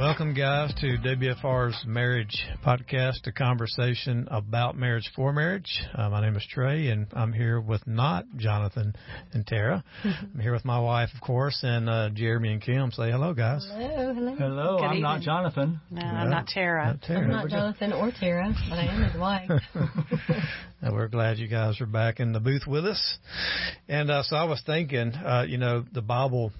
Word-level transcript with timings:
Welcome, 0.00 0.32
guys, 0.32 0.72
to 0.80 0.96
WFR's 0.96 1.84
Marriage 1.86 2.46
Podcast, 2.64 3.26
a 3.26 3.32
conversation 3.32 4.26
about 4.30 4.74
marriage 4.74 5.10
for 5.14 5.30
marriage. 5.30 5.78
Uh, 5.94 6.08
my 6.08 6.22
name 6.22 6.36
is 6.36 6.46
Trey, 6.50 6.88
and 6.88 7.06
I'm 7.12 7.34
here 7.34 7.60
with 7.60 7.86
not 7.86 8.24
Jonathan 8.38 8.94
and 9.34 9.46
Tara. 9.46 9.84
I'm 10.04 10.40
here 10.40 10.54
with 10.54 10.64
my 10.64 10.80
wife, 10.80 11.10
of 11.14 11.20
course, 11.20 11.60
and 11.62 11.90
uh, 11.90 12.08
Jeremy 12.14 12.54
and 12.54 12.62
Kim. 12.62 12.90
Say 12.92 13.10
hello, 13.10 13.34
guys. 13.34 13.68
Hello, 13.70 14.14
hello. 14.14 14.34
Hello, 14.36 14.76
Good 14.78 14.84
I'm 14.84 14.90
evening. 14.92 15.02
not 15.02 15.20
Jonathan. 15.20 15.80
No, 15.90 16.00
I'm 16.00 16.30
not 16.30 16.46
Tara. 16.46 16.86
Not 16.86 17.02
Tara. 17.02 17.20
I'm 17.20 17.28
not 17.28 17.48
Jonathan 17.50 17.92
or 17.92 18.10
Tara, 18.18 18.54
but 18.70 18.78
I 18.78 18.86
am 18.86 19.02
his 19.02 19.20
wife. 19.20 19.50
And 20.82 20.94
we're 20.94 21.08
glad 21.08 21.36
you 21.36 21.46
guys 21.46 21.78
are 21.82 21.86
back 21.86 22.20
in 22.20 22.32
the 22.32 22.40
booth 22.40 22.62
with 22.66 22.86
us. 22.86 23.18
And 23.86 24.10
uh, 24.10 24.22
so 24.22 24.34
I 24.34 24.44
was 24.44 24.62
thinking, 24.64 25.12
uh, 25.12 25.44
you 25.46 25.58
know, 25.58 25.84
the 25.92 26.00
Bible 26.00 26.52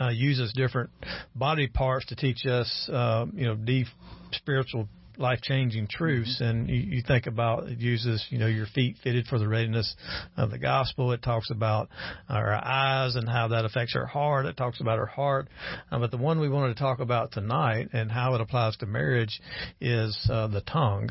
uh, 0.00 0.08
uses 0.08 0.52
different 0.54 0.90
body 1.34 1.68
parts 1.68 2.06
to 2.06 2.16
teach 2.16 2.46
us, 2.46 2.88
uh, 2.92 3.26
you 3.32 3.46
know, 3.46 3.54
deep 3.54 3.86
spiritual 4.32 4.88
life 5.16 5.40
changing 5.42 5.86
truths 5.88 6.40
and 6.40 6.68
you, 6.68 6.76
you 6.96 7.02
think 7.06 7.26
about 7.26 7.68
it 7.68 7.78
uses 7.78 8.24
you 8.30 8.38
know 8.38 8.46
your 8.46 8.66
feet 8.66 8.96
fitted 9.02 9.26
for 9.26 9.38
the 9.38 9.46
readiness 9.46 9.94
of 10.36 10.50
the 10.50 10.58
gospel. 10.58 11.12
It 11.12 11.22
talks 11.22 11.50
about 11.50 11.88
our 12.28 12.52
eyes 12.52 13.14
and 13.14 13.28
how 13.28 13.48
that 13.48 13.64
affects 13.64 13.94
our 13.96 14.06
heart. 14.06 14.46
It 14.46 14.56
talks 14.56 14.80
about 14.80 14.98
our 14.98 15.06
heart. 15.06 15.48
Uh, 15.90 15.98
but 16.00 16.10
the 16.10 16.16
one 16.16 16.40
we 16.40 16.48
wanted 16.48 16.74
to 16.74 16.80
talk 16.80 16.98
about 16.98 17.32
tonight 17.32 17.88
and 17.92 18.10
how 18.10 18.34
it 18.34 18.40
applies 18.40 18.76
to 18.78 18.86
marriage 18.86 19.40
is 19.80 20.18
uh, 20.30 20.48
the 20.48 20.62
tongue. 20.62 21.08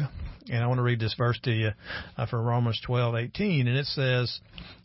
And 0.50 0.62
I 0.62 0.68
want 0.68 0.80
to 0.80 0.84
read 0.84 1.00
this 1.00 1.16
verse 1.18 1.40
to 1.44 1.52
you 1.52 1.72
uh, 2.18 2.26
from 2.26 2.44
Romans 2.46 2.82
12:18 2.88 3.62
and 3.62 3.78
it 3.78 3.86
says 3.86 4.40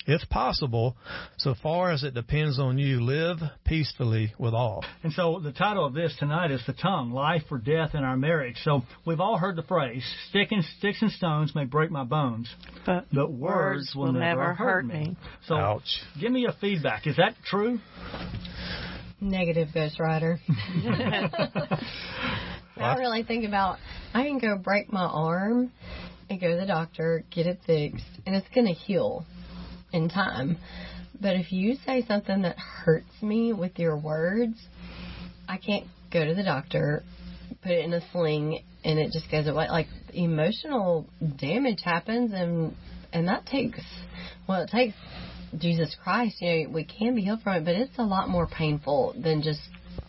if 0.08 0.26
possible 0.30 0.96
so 1.36 1.54
far 1.62 1.92
as 1.92 2.02
it 2.02 2.14
depends 2.14 2.58
on 2.58 2.78
you 2.78 3.00
live 3.00 3.36
peacefully 3.64 4.32
with 4.38 4.54
all 4.54 4.82
And 5.02 5.12
so 5.12 5.38
the 5.38 5.52
title 5.52 5.84
of 5.84 5.92
this 5.92 6.16
tonight 6.18 6.50
is 6.50 6.62
The 6.66 6.72
Tongue, 6.72 7.12
Life 7.12 7.42
or 7.50 7.58
Death 7.58 7.94
in 7.94 8.02
Our 8.02 8.16
Marriage. 8.16 8.56
So 8.64 8.82
we've 9.06 9.20
all 9.20 9.36
heard 9.36 9.54
the 9.54 9.62
phrase, 9.62 10.02
Stick 10.30 10.48
and, 10.50 10.64
sticks 10.78 11.02
and 11.02 11.12
stones 11.12 11.54
may 11.54 11.66
break 11.66 11.90
my 11.90 12.04
bones, 12.04 12.48
But, 12.86 13.04
but 13.12 13.30
words 13.30 13.92
will, 13.94 14.12
never 14.12 14.54
hurt 14.54 14.86
me. 14.86 15.14
So 15.46 15.54
ouch 15.54 16.00
give 16.18 16.32
me 16.32 16.46
a 16.46 16.52
feedback. 16.58 17.06
Is 17.06 17.16
that 17.16 17.34
true? 17.44 17.78
Negative 19.20 19.68
Ghost 19.74 20.00
Rider. 20.00 20.40
I 22.78 22.94
don't 22.94 22.98
really 22.98 23.24
think 23.24 23.44
about 23.44 23.78
I 24.14 24.22
can 24.22 24.38
go 24.38 24.56
break 24.56 24.90
my 24.90 25.04
arm 25.04 25.70
and 26.30 26.40
go 26.40 26.48
to 26.48 26.56
the 26.56 26.66
doctor, 26.66 27.24
get 27.30 27.46
it 27.46 27.60
fixed, 27.66 28.06
and 28.24 28.34
it's 28.34 28.46
going 28.54 28.66
to 28.66 28.72
heal 28.72 29.26
in 29.92 30.08
time. 30.08 30.58
But 31.20 31.36
if 31.36 31.52
you 31.52 31.76
say 31.86 32.04
something 32.06 32.42
that 32.42 32.58
hurts 32.58 33.22
me 33.22 33.52
with 33.52 33.78
your 33.78 33.96
words, 33.96 34.56
I 35.48 35.56
can't 35.56 35.86
go 36.12 36.24
to 36.24 36.34
the 36.34 36.44
doctor, 36.44 37.02
put 37.62 37.72
it 37.72 37.84
in 37.84 37.92
a 37.92 38.00
sling, 38.12 38.62
and 38.84 38.98
it 38.98 39.12
just 39.12 39.30
goes 39.30 39.46
away. 39.46 39.68
Like 39.68 39.88
emotional 40.12 41.06
damage 41.38 41.80
happens, 41.84 42.32
and 42.32 42.74
and 43.12 43.28
that 43.28 43.46
takes 43.46 43.80
well, 44.48 44.62
it 44.62 44.70
takes 44.70 44.94
Jesus 45.56 45.96
Christ. 46.02 46.40
You 46.40 46.64
know, 46.64 46.70
we 46.70 46.84
can 46.84 47.14
be 47.14 47.22
healed 47.22 47.42
from 47.42 47.56
it, 47.56 47.64
but 47.64 47.74
it's 47.74 47.98
a 47.98 48.04
lot 48.04 48.28
more 48.28 48.46
painful 48.46 49.14
than 49.20 49.42
just 49.42 49.60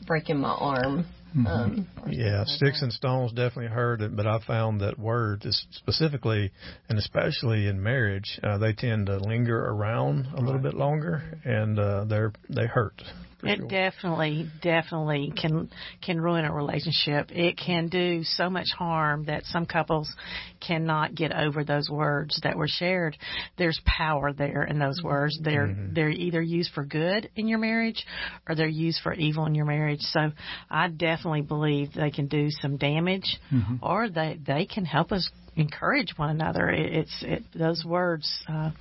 breaking 0.06 0.38
my 0.38 0.50
arm. 0.52 1.08
Um, 1.36 1.88
Yeah, 2.10 2.44
sticks 2.46 2.82
and 2.82 2.92
stones 2.92 3.32
definitely 3.32 3.68
hurt 3.68 4.02
it, 4.02 4.16
but 4.16 4.26
I 4.26 4.40
found 4.40 4.82
that 4.82 4.98
words, 4.98 5.46
is- 5.46 5.66
specifically 5.72 6.52
and 6.90 6.98
especially 6.98 7.68
in 7.68 7.82
marriage, 7.82 8.40
uh, 8.44 8.58
they 8.58 8.74
tend 8.74 9.08
to 9.08 9.18
linger 9.18 9.60
around 9.60 10.28
a 10.36 10.42
little 10.42 10.62
bit 10.62 10.74
longer, 10.74 11.22
and 11.46 11.78
uh, 11.78 12.06
they're 12.06 12.34
they 12.50 12.66
hurt. 12.66 13.02
For 13.40 13.48
It 13.48 13.58
sure. 13.58 13.68
definitely, 13.68 14.48
definitely 14.62 15.34
can 15.36 15.70
can 16.02 16.20
ruin 16.20 16.46
a 16.46 16.54
relationship. 16.54 17.32
It 17.32 17.58
can 17.58 17.88
do 17.88 18.24
so 18.24 18.50
much 18.50 18.68
harm 18.78 19.26
that 19.26 19.46
some 19.46 19.66
couples 19.66 20.14
cannot 20.60 21.16
get 21.16 21.32
over 21.34 21.64
those 21.64 21.90
words 21.90 22.40
that 22.44 22.58
were 22.58 22.68
shared. 22.68 23.18
There's 23.58 23.80
power 23.86 24.34
there 24.34 24.64
in 24.64 24.80
those 24.80 25.02
words. 25.02 25.36
Mm-hmm. 25.36 25.44
They're 25.50 25.68
mm-hmm. 25.68 25.94
they're 25.94 26.10
either 26.10 26.42
used 26.42 26.72
for 26.74 26.84
good 26.84 27.30
in 27.36 27.48
your 27.48 27.60
marriage 27.60 28.06
or 28.48 28.56
they're 28.56 28.68
used 28.68 29.02
for 29.02 29.14
evil 29.14 29.46
in 29.46 29.56
your 29.56 29.66
marriage. 29.66 30.02
So 30.02 30.32
I 30.70 30.90
definitely 30.90 31.42
believe 31.42 31.94
they 31.94 32.12
can 32.12 32.28
do 32.28 32.50
some 32.50 32.78
damage 32.78 33.38
mm-hmm. 33.54 33.76
or 33.82 34.10
they 34.10 34.40
they 34.46 34.66
can 34.66 34.86
help 34.86 35.12
us 35.12 35.30
encourage 35.56 36.14
one 36.18 36.30
another. 36.30 36.70
It, 36.70 36.94
it's 36.94 37.24
it, 37.24 37.44
those 37.54 37.84
words 37.86 38.30
uh, 38.48 38.72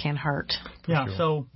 can 0.00 0.16
hurt. 0.16 0.52
yeah, 0.86 1.06
sure. 1.06 1.14
so 1.16 1.46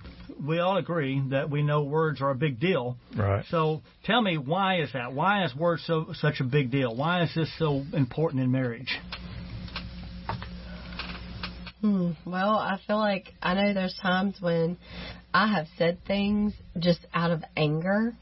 we 0.44 0.58
all 0.58 0.76
agree 0.76 1.22
that 1.30 1.50
we 1.50 1.62
know 1.62 1.82
words 1.82 2.20
are 2.20 2.30
a 2.30 2.34
big 2.34 2.60
deal. 2.60 2.96
Right. 3.16 3.44
So 3.50 3.82
tell 4.04 4.20
me, 4.20 4.38
why 4.38 4.80
is 4.80 4.92
that? 4.92 5.12
Why 5.12 5.44
is 5.44 5.54
words 5.54 5.84
so 5.86 6.12
such 6.14 6.40
a 6.40 6.44
big 6.44 6.70
deal? 6.70 6.94
Why 6.94 7.22
is 7.22 7.34
this 7.34 7.50
so 7.58 7.84
important 7.92 8.42
in 8.42 8.50
marriage? 8.50 8.98
Hmm. 11.80 12.12
Well, 12.24 12.56
I 12.56 12.78
feel 12.86 12.98
like 12.98 13.34
I 13.42 13.54
know 13.54 13.74
there's 13.74 13.96
times 14.00 14.36
when 14.40 14.76
I 15.32 15.48
have 15.48 15.66
said 15.76 15.98
things 16.06 16.54
just 16.78 17.00
out 17.12 17.30
of 17.30 17.44
anger 17.56 18.14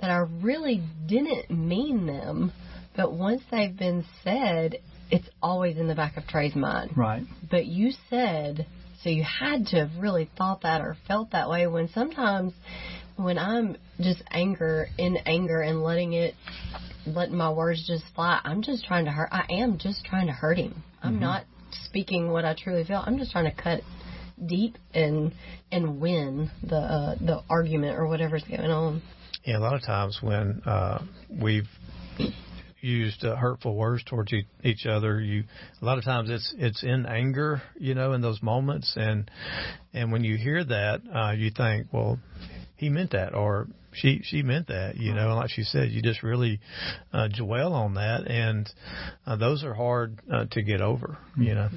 that 0.00 0.10
I 0.10 0.24
really 0.42 0.82
didn't 1.06 1.50
mean 1.50 2.06
them, 2.06 2.52
but 2.96 3.12
once 3.12 3.42
they've 3.50 3.76
been 3.76 4.04
said, 4.24 4.78
it's 5.10 5.28
always 5.42 5.76
in 5.76 5.86
the 5.86 5.94
back 5.94 6.16
of 6.16 6.26
Trey's 6.26 6.56
mind. 6.56 6.96
Right. 6.96 7.22
But 7.50 7.66
you 7.66 7.92
said, 8.08 8.66
so 9.02 9.10
you 9.10 9.24
had 9.24 9.66
to 9.66 9.76
have 9.76 9.90
really 9.98 10.30
thought 10.36 10.62
that 10.62 10.80
or 10.80 10.96
felt 11.06 11.32
that 11.32 11.48
way 11.48 11.66
when 11.66 11.88
sometimes 11.88 12.52
when 13.16 13.38
I'm 13.38 13.76
just 14.00 14.22
anger 14.30 14.88
in 14.98 15.16
anger 15.18 15.60
and 15.60 15.82
letting 15.82 16.12
it 16.12 16.34
letting 17.06 17.36
my 17.36 17.50
words 17.50 17.84
just 17.86 18.04
fly, 18.14 18.40
I'm 18.44 18.62
just 18.62 18.84
trying 18.84 19.06
to 19.06 19.10
hurt 19.10 19.28
I 19.32 19.44
am 19.50 19.78
just 19.78 20.04
trying 20.04 20.26
to 20.26 20.32
hurt 20.32 20.58
him. 20.58 20.82
I'm 21.02 21.18
not 21.18 21.44
speaking 21.86 22.30
what 22.30 22.44
I 22.44 22.54
truly 22.54 22.84
feel. 22.84 23.02
I'm 23.04 23.18
just 23.18 23.32
trying 23.32 23.52
to 23.52 23.62
cut 23.62 23.80
deep 24.46 24.76
and 24.94 25.32
and 25.70 26.00
win 26.00 26.50
the 26.62 26.76
uh, 26.76 27.14
the 27.16 27.42
argument 27.50 27.98
or 27.98 28.06
whatever's 28.06 28.44
going 28.44 28.70
on. 28.70 29.02
Yeah, 29.44 29.58
a 29.58 29.60
lot 29.60 29.74
of 29.74 29.82
times 29.82 30.18
when 30.22 30.62
uh, 30.64 31.02
we've 31.28 31.68
used 32.82 33.24
uh, 33.24 33.36
hurtful 33.36 33.74
words 33.74 34.02
towards 34.04 34.32
e- 34.32 34.46
each 34.62 34.86
other, 34.86 35.20
you 35.20 35.44
a 35.80 35.84
lot 35.84 35.98
of 35.98 36.04
times 36.04 36.30
it's 36.30 36.54
it's 36.58 36.82
in 36.82 37.06
anger, 37.06 37.62
you 37.78 37.94
know, 37.94 38.12
in 38.12 38.20
those 38.20 38.42
moments, 38.42 38.94
and 38.96 39.30
and 39.94 40.12
when 40.12 40.24
you 40.24 40.36
hear 40.36 40.62
that, 40.64 41.00
uh, 41.14 41.32
you 41.32 41.50
think, 41.50 41.86
well, 41.92 42.18
he 42.76 42.88
meant 42.88 43.12
that, 43.12 43.34
or 43.34 43.68
she 43.92 44.20
she 44.22 44.42
meant 44.42 44.68
that, 44.68 44.96
you 44.96 45.14
know, 45.14 45.28
and 45.28 45.36
like 45.36 45.50
she 45.50 45.62
said, 45.62 45.90
you 45.90 46.02
just 46.02 46.22
really 46.22 46.60
uh, 47.12 47.28
dwell 47.28 47.72
on 47.74 47.94
that, 47.94 48.26
and 48.26 48.68
uh, 49.26 49.36
those 49.36 49.64
are 49.64 49.74
hard 49.74 50.20
uh, 50.32 50.46
to 50.50 50.62
get 50.62 50.80
over, 50.80 51.18
you 51.36 51.54
know. 51.54 51.68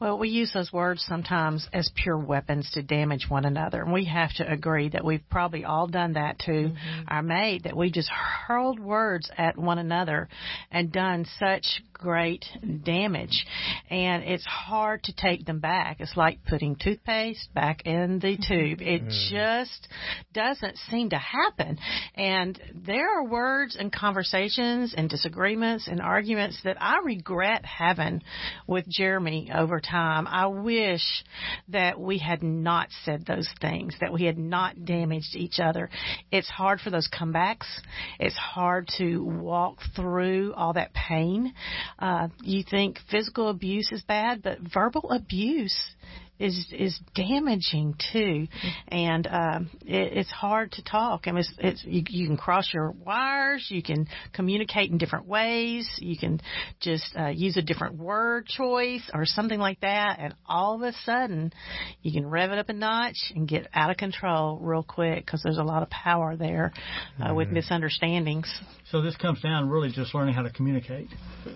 Well, 0.00 0.18
we 0.18 0.28
use 0.28 0.52
those 0.52 0.72
words 0.72 1.04
sometimes 1.06 1.68
as 1.72 1.90
pure 1.94 2.18
weapons 2.18 2.70
to 2.74 2.82
damage 2.82 3.26
one 3.28 3.44
another. 3.44 3.82
And 3.82 3.92
we 3.92 4.04
have 4.06 4.32
to 4.34 4.50
agree 4.50 4.88
that 4.90 5.04
we've 5.04 5.28
probably 5.30 5.64
all 5.64 5.86
done 5.86 6.14
that 6.14 6.38
to 6.40 6.74
our 7.08 7.22
mate, 7.22 7.64
that 7.64 7.76
we 7.76 7.90
just 7.90 8.10
hurled 8.10 8.78
words 8.78 9.30
at 9.36 9.56
one 9.58 9.78
another 9.78 10.28
and 10.70 10.92
done 10.92 11.26
such 11.38 11.82
great 11.94 12.44
damage. 12.84 13.46
And 13.90 14.24
it's 14.24 14.44
hard 14.44 15.04
to 15.04 15.14
take 15.14 15.46
them 15.46 15.60
back. 15.60 15.96
It's 16.00 16.16
like 16.16 16.44
putting 16.44 16.76
toothpaste 16.76 17.52
back 17.54 17.86
in 17.86 18.18
the 18.18 18.36
tube. 18.48 18.80
It 18.82 19.04
mm. 19.04 19.30
just 19.30 19.88
doesn't 20.32 20.76
seem 20.90 21.10
to 21.10 21.18
happen. 21.18 21.78
And 22.14 22.60
there 22.74 23.18
are 23.18 23.24
words 23.24 23.76
and 23.78 23.92
conversations 23.92 24.94
and 24.96 25.08
disagreements 25.08 25.88
and 25.88 26.00
arguments 26.00 26.58
that 26.64 26.76
I 26.80 26.98
regret 27.04 27.64
having 27.64 28.22
with 28.66 28.86
Jeremy 28.88 29.50
over 29.54 29.80
time. 29.80 30.26
I 30.26 30.46
wish 30.46 31.02
that 31.68 31.98
we 31.98 32.18
had 32.18 32.42
not 32.42 32.88
said 33.04 33.24
those 33.26 33.48
things, 33.60 33.94
that 34.00 34.12
we 34.12 34.24
had 34.24 34.38
not 34.38 34.84
damaged 34.84 35.34
each 35.34 35.58
other. 35.60 35.90
It's 36.30 36.48
hard 36.48 36.80
for 36.80 36.90
those 36.90 37.08
comebacks. 37.08 37.66
It's 38.18 38.36
hard 38.36 38.88
to 38.98 39.24
walk 39.24 39.78
through 39.96 40.54
all 40.54 40.72
that 40.74 40.92
pain. 40.92 41.54
Uh, 41.98 42.28
you 42.42 42.64
think 42.68 42.98
physical 43.10 43.48
abuse 43.48 43.90
is 43.92 44.02
bad, 44.02 44.42
but 44.42 44.58
verbal 44.60 45.10
abuse 45.10 45.94
is 46.38 46.66
is 46.72 46.98
damaging 47.14 47.94
too, 48.12 48.48
and 48.88 49.26
um, 49.26 49.70
it, 49.86 50.18
it's 50.18 50.30
hard 50.30 50.72
to 50.72 50.82
talk. 50.82 51.26
I 51.26 51.32
mean, 51.32 51.40
it's, 51.40 51.54
it's 51.58 51.84
you, 51.84 52.02
you 52.08 52.26
can 52.26 52.36
cross 52.36 52.72
your 52.72 52.90
wires, 52.90 53.66
you 53.68 53.82
can 53.82 54.08
communicate 54.32 54.90
in 54.90 54.98
different 54.98 55.26
ways, 55.26 55.88
you 55.98 56.18
can 56.18 56.40
just 56.80 57.14
uh, 57.16 57.28
use 57.28 57.56
a 57.56 57.62
different 57.62 57.96
word 57.96 58.46
choice 58.46 59.08
or 59.14 59.26
something 59.26 59.60
like 59.60 59.80
that, 59.80 60.18
and 60.18 60.34
all 60.46 60.74
of 60.74 60.82
a 60.82 60.92
sudden, 61.04 61.52
you 62.02 62.12
can 62.12 62.28
rev 62.28 62.50
it 62.50 62.58
up 62.58 62.68
a 62.68 62.72
notch 62.72 63.32
and 63.34 63.46
get 63.46 63.68
out 63.72 63.90
of 63.90 63.96
control 63.96 64.58
real 64.60 64.82
quick 64.82 65.24
because 65.24 65.42
there's 65.42 65.58
a 65.58 65.62
lot 65.62 65.82
of 65.82 65.90
power 65.90 66.36
there 66.36 66.72
uh, 67.20 67.32
with 67.32 67.48
misunderstandings. 67.48 68.52
So 68.90 69.02
this 69.02 69.16
comes 69.16 69.40
down 69.40 69.68
really 69.68 69.90
just 69.90 70.14
learning 70.14 70.34
how 70.34 70.42
to 70.42 70.50
communicate. 70.50 71.08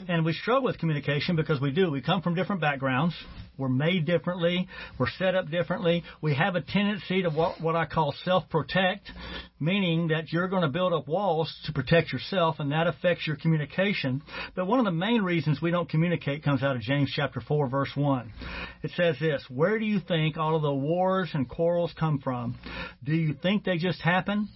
And 0.08 0.24
we 0.24 0.32
struggle 0.32 0.64
with 0.64 0.78
communication 0.78 1.36
because 1.36 1.60
we 1.60 1.72
do. 1.72 1.90
We 1.90 2.00
come 2.00 2.22
from 2.22 2.34
different 2.34 2.60
backgrounds. 2.60 3.14
We're 3.58 3.68
made 3.68 4.06
differently. 4.06 4.68
We're 4.98 5.10
set 5.18 5.34
up 5.34 5.50
differently. 5.50 6.04
We 6.22 6.34
have 6.34 6.54
a 6.54 6.60
tendency 6.60 7.22
to 7.22 7.30
what, 7.30 7.60
what 7.60 7.74
I 7.76 7.86
call 7.86 8.14
self-protect, 8.24 9.10
meaning 9.60 10.08
that 10.08 10.32
you're 10.32 10.48
going 10.48 10.62
to 10.62 10.68
build 10.68 10.92
up 10.92 11.08
walls 11.08 11.52
to 11.66 11.72
protect 11.72 12.12
yourself 12.12 12.56
and 12.60 12.70
that 12.72 12.86
affects 12.86 13.26
your 13.26 13.36
communication. 13.36 14.22
But 14.54 14.66
one 14.66 14.78
of 14.78 14.84
the 14.84 14.92
main 14.92 15.22
reasons 15.22 15.60
we 15.60 15.72
don't 15.72 15.88
communicate 15.88 16.44
comes 16.44 16.62
out 16.62 16.76
of 16.76 16.82
James 16.82 17.12
chapter 17.14 17.40
4 17.40 17.68
verse 17.68 17.90
1. 17.94 18.32
It 18.84 18.92
says 18.96 19.16
this, 19.20 19.44
where 19.48 19.78
do 19.78 19.84
you 19.84 20.00
think 20.00 20.36
all 20.36 20.54
of 20.54 20.62
the 20.62 20.72
wars 20.72 21.30
and 21.34 21.48
quarrels 21.48 21.92
come 21.98 22.20
from? 22.20 22.56
Do 23.04 23.12
you 23.12 23.34
think 23.34 23.64
they 23.64 23.76
just 23.76 24.00
happen? 24.00 24.48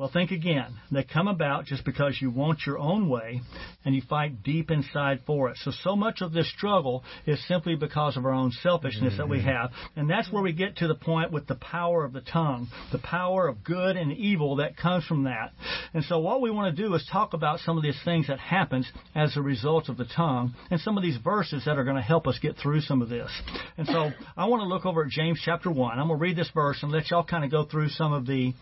Well, 0.00 0.08
think 0.10 0.30
again. 0.30 0.78
They 0.90 1.04
come 1.04 1.28
about 1.28 1.66
just 1.66 1.84
because 1.84 2.16
you 2.22 2.30
want 2.30 2.60
your 2.64 2.78
own 2.78 3.10
way 3.10 3.42
and 3.84 3.94
you 3.94 4.00
fight 4.08 4.42
deep 4.42 4.70
inside 4.70 5.20
for 5.26 5.50
it. 5.50 5.58
So, 5.58 5.72
so 5.84 5.94
much 5.94 6.22
of 6.22 6.32
this 6.32 6.50
struggle 6.50 7.04
is 7.26 7.46
simply 7.46 7.76
because 7.76 8.16
of 8.16 8.24
our 8.24 8.32
own 8.32 8.50
selfishness 8.62 9.12
mm-hmm. 9.12 9.16
that 9.18 9.28
we 9.28 9.40
mm-hmm. 9.40 9.48
have. 9.48 9.72
And 9.96 10.08
that's 10.08 10.32
where 10.32 10.42
we 10.42 10.54
get 10.54 10.78
to 10.78 10.88
the 10.88 10.94
point 10.94 11.32
with 11.32 11.46
the 11.46 11.54
power 11.56 12.02
of 12.02 12.14
the 12.14 12.22
tongue, 12.22 12.68
the 12.92 12.98
power 12.98 13.46
of 13.46 13.62
good 13.62 13.98
and 13.98 14.10
evil 14.10 14.56
that 14.56 14.78
comes 14.78 15.04
from 15.04 15.24
that. 15.24 15.52
And 15.92 16.02
so, 16.04 16.18
what 16.18 16.40
we 16.40 16.50
want 16.50 16.74
to 16.74 16.82
do 16.82 16.94
is 16.94 17.06
talk 17.12 17.34
about 17.34 17.60
some 17.60 17.76
of 17.76 17.82
these 17.82 18.00
things 18.02 18.28
that 18.28 18.38
happens 18.38 18.90
as 19.14 19.36
a 19.36 19.42
result 19.42 19.90
of 19.90 19.98
the 19.98 20.06
tongue 20.06 20.54
and 20.70 20.80
some 20.80 20.96
of 20.96 21.02
these 21.02 21.18
verses 21.22 21.64
that 21.66 21.76
are 21.76 21.84
going 21.84 21.96
to 21.96 22.02
help 22.02 22.26
us 22.26 22.38
get 22.40 22.56
through 22.56 22.80
some 22.80 23.02
of 23.02 23.10
this. 23.10 23.30
And 23.76 23.86
so, 23.86 24.12
I 24.34 24.46
want 24.46 24.62
to 24.62 24.66
look 24.66 24.86
over 24.86 25.04
at 25.04 25.10
James 25.10 25.42
chapter 25.44 25.70
1. 25.70 25.98
I'm 25.98 26.08
going 26.08 26.18
to 26.18 26.22
read 26.22 26.36
this 26.36 26.50
verse 26.54 26.78
and 26.82 26.90
let 26.90 27.10
y'all 27.10 27.22
kind 27.22 27.44
of 27.44 27.50
go 27.50 27.66
through 27.66 27.90
some 27.90 28.14
of 28.14 28.24
the 28.24 28.54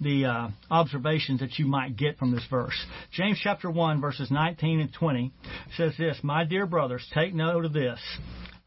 the 0.00 0.26
uh, 0.26 0.48
observations 0.76 1.40
that 1.40 1.58
you 1.58 1.66
might 1.66 1.96
get 1.96 2.18
from 2.18 2.32
this 2.32 2.46
verse. 2.50 2.84
James 3.12 3.40
chapter 3.42 3.70
1 3.70 4.00
verses 4.00 4.30
19 4.30 4.80
and 4.80 4.92
20 4.92 5.32
says 5.76 5.94
this, 5.98 6.18
My 6.22 6.44
dear 6.44 6.66
brothers, 6.66 7.06
take 7.14 7.34
note 7.34 7.64
of 7.64 7.72
this. 7.72 7.98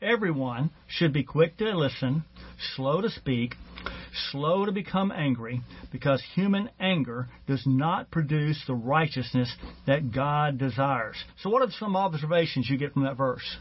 Everyone 0.01 0.71
should 0.87 1.13
be 1.13 1.23
quick 1.23 1.57
to 1.57 1.77
listen, 1.77 2.23
slow 2.75 3.01
to 3.01 3.09
speak, 3.09 3.55
slow 4.31 4.65
to 4.65 4.71
become 4.71 5.11
angry, 5.11 5.61
because 5.91 6.23
human 6.33 6.69
anger 6.79 7.27
does 7.47 7.63
not 7.65 8.09
produce 8.09 8.63
the 8.65 8.73
righteousness 8.73 9.53
that 9.85 10.11
God 10.11 10.57
desires. 10.57 11.17
So 11.43 11.49
what 11.49 11.61
are 11.61 11.71
some 11.71 11.95
observations 11.95 12.69
you 12.69 12.77
get 12.77 12.93
from 12.93 13.03
that 13.03 13.17
verse? 13.17 13.57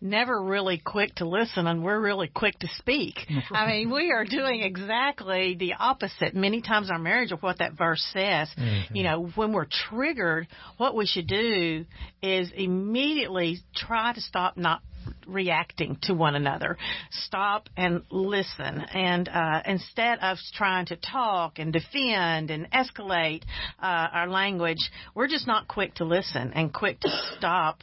Never 0.00 0.42
really 0.42 0.78
quick 0.78 1.14
to 1.16 1.28
listen 1.28 1.66
and 1.66 1.82
we're 1.82 2.00
really 2.00 2.28
quick 2.28 2.58
to 2.60 2.68
speak. 2.76 3.26
I 3.50 3.66
mean, 3.66 3.90
we 3.90 4.10
are 4.12 4.24
doing 4.24 4.62
exactly 4.62 5.56
the 5.58 5.74
opposite 5.78 6.34
many 6.34 6.60
times 6.60 6.88
in 6.88 6.94
our 6.94 6.98
marriage 6.98 7.32
of 7.32 7.42
what 7.42 7.58
that 7.58 7.72
verse 7.72 8.04
says. 8.12 8.48
Mm-hmm. 8.56 8.96
You 8.96 9.02
know, 9.04 9.30
when 9.34 9.52
we're 9.52 9.66
triggered, 9.88 10.48
what 10.76 10.94
we 10.94 11.06
should 11.06 11.26
do 11.26 11.84
is 12.22 12.50
immediately 12.54 13.58
try 13.74 14.12
to 14.12 14.20
stop 14.20 14.56
not 14.56 14.82
reacting 15.28 15.98
to 16.02 16.14
one 16.14 16.34
another. 16.34 16.76
Stop 17.10 17.68
and 17.76 18.02
listen. 18.10 18.80
And 18.80 19.28
uh, 19.28 19.62
instead 19.66 20.18
of 20.20 20.38
trying 20.54 20.86
to 20.86 20.96
talk 20.96 21.58
and 21.58 21.72
defend 21.72 22.50
and 22.50 22.70
escalate 22.72 23.42
uh, 23.80 24.08
our 24.12 24.28
language, 24.28 24.90
we're 25.14 25.28
just 25.28 25.46
not 25.46 25.68
quick 25.68 25.94
to 25.96 26.04
listen 26.04 26.52
and 26.54 26.72
quick 26.72 27.00
to 27.00 27.08
stop 27.36 27.82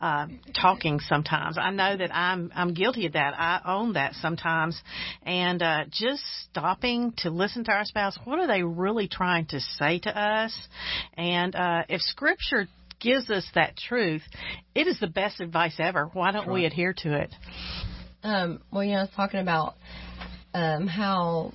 uh, 0.00 0.26
talking. 0.60 1.00
Sometimes 1.00 1.58
I 1.58 1.70
know 1.70 1.96
that 1.96 2.14
I'm 2.14 2.52
I'm 2.54 2.74
guilty 2.74 3.06
of 3.06 3.12
that. 3.14 3.34
I 3.36 3.60
own 3.66 3.94
that 3.94 4.14
sometimes, 4.14 4.80
and 5.22 5.62
uh, 5.62 5.84
just 5.90 6.22
stopping 6.50 7.12
to 7.18 7.30
listen 7.30 7.64
to 7.64 7.72
our 7.72 7.84
spouse. 7.84 8.18
What 8.24 8.38
are 8.38 8.46
they 8.46 8.62
really 8.62 9.08
trying 9.08 9.46
to 9.46 9.60
say 9.60 9.98
to 10.00 10.18
us? 10.18 10.54
And 11.16 11.54
uh, 11.54 11.84
if 11.88 12.00
Scripture 12.02 12.68
gives 13.00 13.30
us 13.30 13.46
that 13.54 13.76
truth, 13.76 14.22
it 14.74 14.86
is 14.86 14.98
the 15.00 15.06
best 15.06 15.40
advice 15.40 15.76
ever. 15.78 16.06
Why 16.12 16.32
don't 16.32 16.46
right. 16.46 16.54
we 16.54 16.64
adhere 16.64 16.94
to 16.98 17.14
it? 17.20 17.34
Um, 18.22 18.60
well, 18.70 18.84
you 18.84 18.92
know, 18.92 18.98
I 18.98 19.02
was 19.02 19.10
talking 19.14 19.40
about 19.40 19.74
um, 20.54 20.86
how 20.86 21.52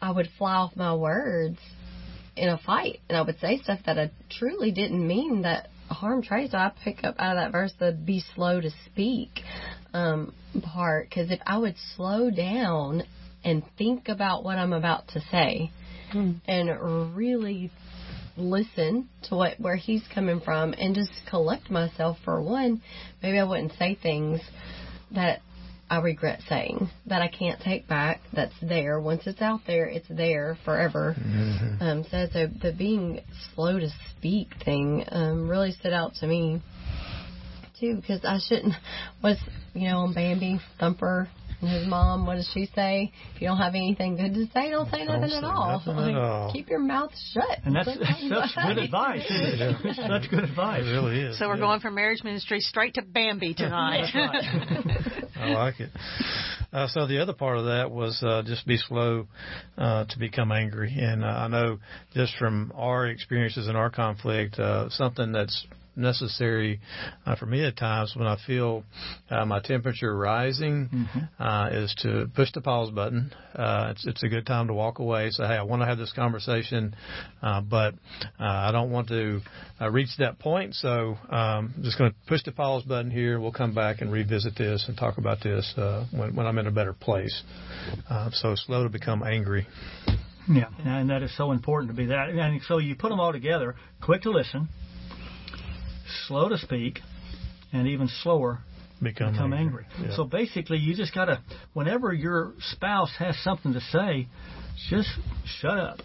I 0.00 0.10
would 0.10 0.28
fly 0.38 0.54
off 0.54 0.76
my 0.76 0.94
words 0.94 1.58
in 2.36 2.48
a 2.48 2.58
fight, 2.58 3.00
and 3.08 3.16
I 3.16 3.22
would 3.22 3.40
say 3.40 3.58
stuff 3.62 3.80
that 3.86 3.98
I 3.98 4.10
truly 4.30 4.70
didn't 4.70 5.06
mean 5.06 5.42
that 5.42 5.68
harm 5.88 6.22
Trey. 6.22 6.48
So 6.48 6.58
I 6.58 6.70
pick 6.84 7.02
up 7.02 7.16
out 7.18 7.36
of 7.36 7.44
that 7.44 7.52
verse 7.52 7.72
the 7.78 7.92
"be 7.92 8.22
slow 8.34 8.60
to 8.60 8.70
speak" 8.86 9.40
um, 9.94 10.32
part 10.62 11.08
because 11.08 11.30
if 11.30 11.40
I 11.46 11.58
would 11.58 11.76
slow 11.96 12.30
down 12.30 13.02
and 13.44 13.62
think 13.78 14.08
about 14.08 14.44
what 14.44 14.58
I'm 14.58 14.72
about 14.72 15.08
to 15.08 15.20
say, 15.30 15.70
hmm. 16.12 16.32
and 16.46 17.16
really 17.16 17.70
listen 18.36 19.08
to 19.24 19.36
what 19.36 19.58
where 19.58 19.76
he's 19.76 20.02
coming 20.14 20.40
from 20.40 20.74
and 20.74 20.94
just 20.94 21.10
collect 21.28 21.70
myself 21.70 22.18
for 22.24 22.40
one. 22.42 22.82
Maybe 23.22 23.38
I 23.38 23.44
wouldn't 23.44 23.72
say 23.78 23.98
things 24.00 24.40
that 25.12 25.40
I 25.88 26.00
regret 26.00 26.40
saying 26.48 26.90
that 27.06 27.22
I 27.22 27.28
can't 27.28 27.60
take 27.60 27.86
back. 27.86 28.20
That's 28.32 28.54
there. 28.60 29.00
Once 29.00 29.22
it's 29.26 29.40
out 29.40 29.60
there, 29.66 29.86
it's 29.86 30.08
there 30.08 30.58
forever. 30.64 31.14
Mm-hmm. 31.18 31.82
Um, 31.82 32.04
so, 32.10 32.26
so 32.32 32.46
the 32.60 32.72
being 32.76 33.20
slow 33.54 33.78
to 33.78 33.88
speak 34.16 34.48
thing 34.64 35.04
um, 35.08 35.48
really 35.48 35.72
stood 35.72 35.92
out 35.92 36.14
to 36.20 36.26
me 36.26 36.60
too 37.78 37.96
because 37.96 38.24
I 38.24 38.38
shouldn't 38.46 38.74
was 39.22 39.38
you 39.74 39.88
know 39.88 39.98
on 39.98 40.14
Bambi 40.14 40.60
Thumper 40.80 41.28
and 41.60 41.70
his 41.70 41.86
mom, 41.86 42.26
what 42.26 42.36
does 42.36 42.50
she 42.52 42.68
say? 42.74 43.12
If 43.34 43.42
you 43.42 43.48
don't 43.48 43.58
have 43.58 43.74
anything 43.74 44.16
good 44.16 44.34
to 44.34 44.46
say, 44.52 44.70
don't 44.70 44.90
say 44.90 45.04
don't 45.04 45.20
nothing, 45.20 45.30
say 45.30 45.36
at, 45.38 45.44
all. 45.44 45.78
nothing 45.78 45.96
like, 45.96 46.14
at 46.14 46.20
all. 46.20 46.52
Keep 46.52 46.68
your 46.68 46.80
mouth 46.80 47.12
shut. 47.32 47.58
And 47.64 47.74
that's, 47.74 47.86
that's 47.86 48.54
such 48.54 48.66
good 48.66 48.78
advice. 48.78 49.22
Yeah. 49.56 49.72
Such 49.94 50.30
good 50.30 50.44
advice. 50.44 50.82
It 50.84 50.90
really 50.90 51.20
is. 51.20 51.38
So 51.38 51.48
we're 51.48 51.54
yeah. 51.54 51.60
going 51.60 51.80
from 51.80 51.94
marriage 51.94 52.22
ministry 52.24 52.60
straight 52.60 52.94
to 52.94 53.02
Bambi 53.02 53.54
tonight. 53.54 54.10
I 55.36 55.48
like 55.50 55.80
it. 55.80 55.90
Uh, 56.72 56.88
so 56.88 57.06
the 57.06 57.22
other 57.22 57.32
part 57.32 57.56
of 57.56 57.66
that 57.66 57.90
was 57.90 58.22
uh, 58.22 58.42
just 58.44 58.66
be 58.66 58.76
slow 58.76 59.28
uh, 59.78 60.04
to 60.04 60.18
become 60.18 60.52
angry. 60.52 60.94
And 60.98 61.24
uh, 61.24 61.28
I 61.28 61.48
know 61.48 61.78
just 62.14 62.36
from 62.36 62.72
our 62.74 63.06
experiences 63.06 63.68
in 63.68 63.76
our 63.76 63.90
conflict, 63.90 64.58
uh, 64.58 64.90
something 64.90 65.32
that's 65.32 65.66
necessary 65.96 66.80
uh, 67.24 67.36
for 67.36 67.46
me 67.46 67.64
at 67.64 67.76
times 67.76 68.14
when 68.16 68.26
I 68.26 68.36
feel 68.46 68.84
uh, 69.30 69.44
my 69.44 69.60
temperature 69.60 70.16
rising 70.16 70.88
mm-hmm. 70.92 71.42
uh, 71.42 71.68
is 71.70 71.94
to 72.02 72.30
push 72.34 72.52
the 72.52 72.60
pause 72.60 72.90
button. 72.90 73.32
Uh, 73.54 73.88
it's, 73.90 74.06
it's 74.06 74.22
a 74.22 74.28
good 74.28 74.46
time 74.46 74.66
to 74.68 74.74
walk 74.74 74.98
away. 74.98 75.30
Say, 75.30 75.46
hey, 75.46 75.54
I 75.54 75.62
want 75.62 75.82
to 75.82 75.86
have 75.86 75.98
this 75.98 76.12
conversation, 76.12 76.94
uh, 77.42 77.60
but 77.60 77.94
uh, 78.38 78.44
I 78.44 78.72
don't 78.72 78.90
want 78.90 79.08
to 79.08 79.40
uh, 79.80 79.90
reach 79.90 80.10
that 80.18 80.38
point. 80.38 80.74
So 80.74 81.16
um, 81.30 81.74
I'm 81.76 81.82
just 81.82 81.98
going 81.98 82.10
to 82.10 82.16
push 82.26 82.42
the 82.44 82.52
pause 82.52 82.82
button 82.82 83.10
here. 83.10 83.40
We'll 83.40 83.52
come 83.52 83.74
back 83.74 84.00
and 84.00 84.12
revisit 84.12 84.56
this 84.56 84.84
and 84.88 84.96
talk 84.96 85.18
about 85.18 85.42
this 85.42 85.72
uh, 85.76 86.06
when, 86.12 86.36
when 86.36 86.46
I'm 86.46 86.58
in 86.58 86.66
a 86.66 86.72
better 86.72 86.92
place. 86.92 87.42
Uh, 88.08 88.30
so 88.32 88.54
slow 88.54 88.84
to 88.84 88.90
become 88.90 89.22
angry. 89.22 89.66
Yeah, 90.48 90.68
and 90.84 91.10
that 91.10 91.22
is 91.22 91.36
so 91.36 91.50
important 91.50 91.90
to 91.90 91.96
be 91.96 92.06
that. 92.06 92.28
And 92.28 92.60
so 92.68 92.78
you 92.78 92.94
put 92.94 93.08
them 93.08 93.18
all 93.18 93.32
together, 93.32 93.74
quick 94.00 94.22
to 94.22 94.30
listen, 94.30 94.68
slow 96.26 96.48
to 96.48 96.58
speak, 96.58 97.00
and 97.72 97.88
even 97.88 98.08
slower 98.22 98.60
become, 99.02 99.32
become 99.32 99.52
angry. 99.52 99.84
angry. 99.92 100.08
Yeah. 100.08 100.16
So 100.16 100.24
basically, 100.24 100.78
you 100.78 100.94
just 100.94 101.14
got 101.14 101.26
to, 101.26 101.40
whenever 101.74 102.12
your 102.12 102.52
spouse 102.72 103.12
has 103.18 103.36
something 103.42 103.72
to 103.72 103.80
say, 103.80 104.28
just 104.88 105.08
shut 105.60 105.78
up 105.78 105.98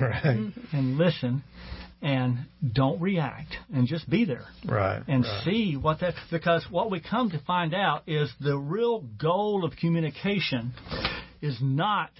right. 0.00 0.22
Mm-hmm. 0.22 0.76
and 0.76 0.98
listen 0.98 1.42
and 2.02 2.46
don't 2.72 3.00
react 3.00 3.56
and 3.72 3.86
just 3.86 4.08
be 4.08 4.24
there. 4.24 4.46
Right. 4.64 5.02
And 5.06 5.24
right. 5.24 5.44
see 5.44 5.76
what 5.76 6.00
that 6.00 6.14
because 6.30 6.64
what 6.70 6.90
we 6.90 7.00
come 7.00 7.30
to 7.30 7.38
find 7.40 7.74
out 7.74 8.04
is 8.06 8.30
the 8.40 8.56
real 8.56 9.04
goal 9.20 9.64
of 9.64 9.76
communication 9.76 10.72
is 11.42 11.58
not 11.60 12.10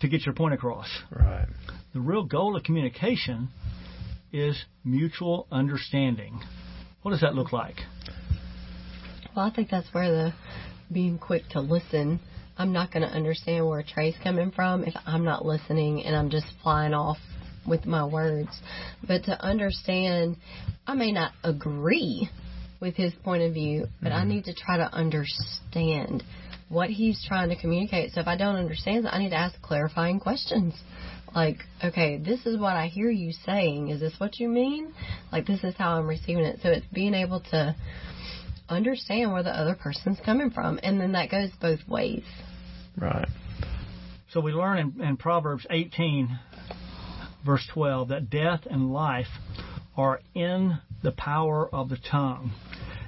to 0.00 0.08
get 0.08 0.26
your 0.26 0.34
point 0.34 0.54
across. 0.54 0.88
Right. 1.10 1.46
The 1.94 2.00
real 2.00 2.24
goal 2.24 2.56
of 2.56 2.64
communication 2.64 3.48
is 4.32 4.64
mutual 4.84 5.46
understanding. 5.50 6.40
What 7.02 7.12
does 7.12 7.20
that 7.20 7.34
look 7.34 7.52
like? 7.52 7.76
Well, 9.34 9.46
I 9.46 9.50
think 9.54 9.70
that's 9.70 9.88
where 9.92 10.10
the 10.10 10.32
being 10.92 11.18
quick 11.18 11.42
to 11.50 11.60
listen. 11.60 12.20
I'm 12.56 12.72
not 12.72 12.92
going 12.92 13.08
to 13.08 13.14
understand 13.14 13.66
where 13.66 13.82
Trey's 13.82 14.16
coming 14.22 14.50
from 14.50 14.84
if 14.84 14.94
I'm 15.06 15.24
not 15.24 15.44
listening 15.44 16.02
and 16.04 16.16
I'm 16.16 16.30
just 16.30 16.46
flying 16.62 16.92
off 16.92 17.18
with 17.66 17.86
my 17.86 18.04
words. 18.04 18.50
But 19.06 19.24
to 19.24 19.40
understand, 19.40 20.36
I 20.86 20.94
may 20.94 21.12
not 21.12 21.32
agree 21.44 22.28
with 22.80 22.94
his 22.94 23.12
point 23.24 23.42
of 23.42 23.52
view, 23.52 23.86
but 24.02 24.10
mm-hmm. 24.10 24.22
I 24.22 24.24
need 24.24 24.44
to 24.44 24.54
try 24.54 24.76
to 24.78 24.92
understand 24.92 26.24
what 26.68 26.90
he's 26.90 27.24
trying 27.26 27.48
to 27.50 27.56
communicate. 27.56 28.12
So 28.12 28.20
if 28.20 28.26
I 28.26 28.36
don't 28.36 28.56
understand 28.56 29.08
I 29.08 29.18
need 29.18 29.30
to 29.30 29.38
ask 29.38 29.60
clarifying 29.62 30.20
questions 30.20 30.74
like, 31.34 31.58
okay, 31.82 32.18
this 32.18 32.44
is 32.46 32.58
what 32.58 32.76
I 32.76 32.86
hear 32.86 33.10
you 33.10 33.32
saying. 33.32 33.88
Is 33.88 34.00
this 34.00 34.14
what 34.18 34.38
you 34.38 34.48
mean? 34.48 34.92
Like, 35.32 35.46
this 35.46 35.62
is 35.64 35.74
how 35.76 35.92
I'm 35.98 36.06
receiving 36.06 36.44
it. 36.44 36.60
So 36.62 36.70
it's 36.70 36.86
being 36.92 37.14
able 37.14 37.40
to 37.50 37.76
understand 38.68 39.32
where 39.32 39.42
the 39.42 39.50
other 39.50 39.74
person's 39.74 40.18
coming 40.24 40.50
from. 40.50 40.78
And 40.82 41.00
then 41.00 41.12
that 41.12 41.30
goes 41.30 41.50
both 41.60 41.80
ways. 41.88 42.24
Right. 42.96 43.28
So 44.32 44.40
we 44.40 44.52
learn 44.52 44.78
in, 44.78 45.02
in 45.02 45.16
Proverbs 45.16 45.66
18, 45.70 46.38
verse 47.44 47.66
12, 47.72 48.08
that 48.08 48.30
death 48.30 48.60
and 48.70 48.92
life 48.92 49.26
are 49.96 50.20
in 50.34 50.78
the 51.02 51.12
power 51.12 51.68
of 51.72 51.88
the 51.88 51.98
tongue. 52.10 52.52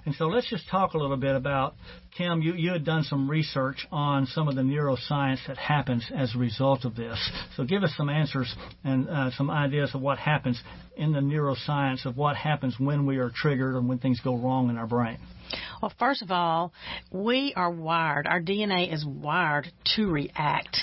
And 0.06 0.14
so 0.14 0.26
let's 0.26 0.48
just 0.48 0.68
talk 0.68 0.94
a 0.94 0.98
little 0.98 1.16
bit 1.16 1.34
about 1.34 1.74
Kim. 2.16 2.40
You 2.42 2.54
you 2.54 2.72
had 2.72 2.84
done 2.84 3.02
some 3.04 3.30
research 3.30 3.86
on 3.92 4.26
some 4.26 4.48
of 4.48 4.54
the 4.54 4.62
neuroscience 4.62 5.38
that 5.46 5.58
happens 5.58 6.10
as 6.14 6.34
a 6.34 6.38
result 6.38 6.84
of 6.84 6.96
this. 6.96 7.18
So 7.56 7.64
give 7.64 7.82
us 7.82 7.92
some 7.96 8.08
answers 8.08 8.52
and 8.84 9.08
uh, 9.08 9.30
some 9.36 9.50
ideas 9.50 9.94
of 9.94 10.00
what 10.00 10.18
happens 10.18 10.60
in 10.96 11.12
the 11.12 11.20
neuroscience 11.20 12.06
of 12.06 12.16
what 12.16 12.36
happens 12.36 12.76
when 12.78 13.06
we 13.06 13.18
are 13.18 13.30
triggered 13.34 13.74
and 13.74 13.88
when 13.88 13.98
things 13.98 14.20
go 14.20 14.36
wrong 14.36 14.70
in 14.70 14.76
our 14.76 14.86
brain. 14.86 15.18
Well, 15.80 15.92
first 15.98 16.22
of 16.22 16.30
all, 16.30 16.72
we 17.10 17.52
are 17.56 17.70
wired, 17.70 18.26
our 18.26 18.40
DNA 18.40 18.92
is 18.92 19.04
wired 19.04 19.70
to 19.96 20.10
react. 20.10 20.76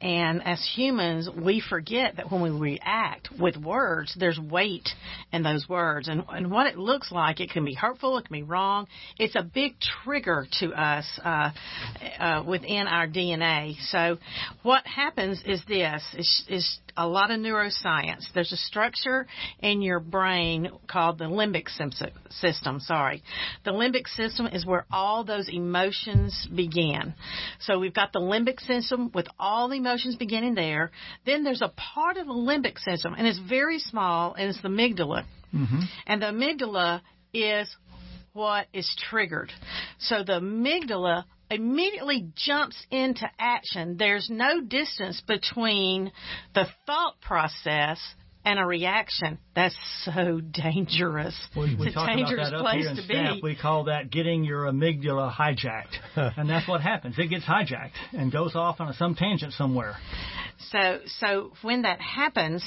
And 0.00 0.42
as 0.46 0.62
humans, 0.74 1.28
we 1.30 1.60
forget 1.60 2.16
that 2.16 2.30
when 2.30 2.42
we 2.42 2.50
react 2.50 3.28
with 3.38 3.56
words, 3.56 4.14
there's 4.18 4.38
weight 4.38 4.88
in 5.32 5.42
those 5.42 5.68
words. 5.68 6.08
And, 6.08 6.24
and 6.28 6.50
what 6.50 6.66
it 6.66 6.76
looks 6.76 7.10
like, 7.10 7.40
it 7.40 7.50
can 7.50 7.64
be 7.64 7.74
hurtful, 7.74 8.18
it 8.18 8.26
can 8.26 8.34
be 8.34 8.42
wrong. 8.42 8.86
It's 9.18 9.34
a 9.34 9.42
big 9.42 9.76
trigger 10.02 10.46
to 10.60 10.72
us 10.72 11.06
uh, 11.24 11.50
uh, 12.18 12.44
within 12.46 12.86
our 12.86 13.06
DNA. 13.06 13.76
So 13.90 14.18
what 14.62 14.86
happens 14.86 15.42
is 15.46 15.62
this, 15.66 16.02
is, 16.16 16.44
is 16.48 16.78
a 16.96 17.06
lot 17.06 17.30
of 17.30 17.40
neuroscience. 17.40 18.24
There's 18.34 18.52
a 18.52 18.56
structure 18.56 19.26
in 19.60 19.82
your 19.82 20.00
brain 20.00 20.70
called 20.88 21.18
the 21.18 21.24
limbic 21.24 21.68
system. 22.30 22.80
Sorry, 22.80 23.22
the 23.64 23.72
limbic 24.04 24.08
system 24.08 24.46
is 24.46 24.66
where 24.66 24.86
all 24.90 25.24
those 25.24 25.48
emotions 25.48 26.48
begin. 26.54 27.14
So 27.60 27.78
we've 27.78 27.94
got 27.94 28.12
the 28.12 28.20
limbic 28.20 28.60
system 28.60 29.10
with 29.14 29.26
all 29.38 29.68
the 29.68 29.76
emotions 29.76 30.16
beginning 30.16 30.54
there. 30.54 30.90
Then 31.26 31.44
there's 31.44 31.62
a 31.62 31.72
part 31.76 32.16
of 32.16 32.26
the 32.26 32.32
limbic 32.32 32.78
system, 32.78 33.14
and 33.16 33.26
it's 33.26 33.38
very 33.38 33.78
small, 33.78 34.34
and 34.34 34.48
it's 34.48 34.62
the 34.62 34.68
amygdala. 34.68 35.24
Mm-hmm. 35.54 35.80
And 36.06 36.22
the 36.22 36.26
amygdala 36.26 37.02
is 37.32 37.74
what 38.32 38.66
is 38.72 38.92
triggered. 39.10 39.52
So 39.98 40.24
the 40.24 40.40
amygdala 40.40 41.24
immediately 41.50 42.28
jumps 42.34 42.76
into 42.90 43.28
action. 43.38 43.96
There's 43.96 44.28
no 44.30 44.60
distance 44.60 45.22
between 45.26 46.10
the 46.54 46.66
thought 46.86 47.20
process 47.20 48.00
and 48.44 48.58
a 48.58 48.64
reaction. 48.64 49.38
That's 49.54 49.76
so 50.04 50.40
dangerous. 50.40 51.34
We, 51.56 51.76
we 51.76 51.86
it's 51.88 51.96
a 51.96 52.06
dangerous 52.06 52.50
place 52.50 52.86
to 52.86 53.02
staff. 53.02 53.34
be. 53.36 53.40
We 53.42 53.56
call 53.56 53.84
that 53.84 54.10
getting 54.10 54.44
your 54.44 54.64
amygdala 54.64 55.32
hijacked. 55.32 55.96
and 56.36 56.48
that's 56.48 56.68
what 56.68 56.80
happens. 56.80 57.16
It 57.18 57.28
gets 57.28 57.44
hijacked 57.44 57.92
and 58.12 58.30
goes 58.30 58.54
off 58.54 58.80
on 58.80 58.92
some 58.94 59.14
tangent 59.14 59.52
somewhere. 59.54 59.96
So, 60.70 61.00
so 61.20 61.52
when 61.62 61.82
that 61.82 62.00
happens, 62.00 62.64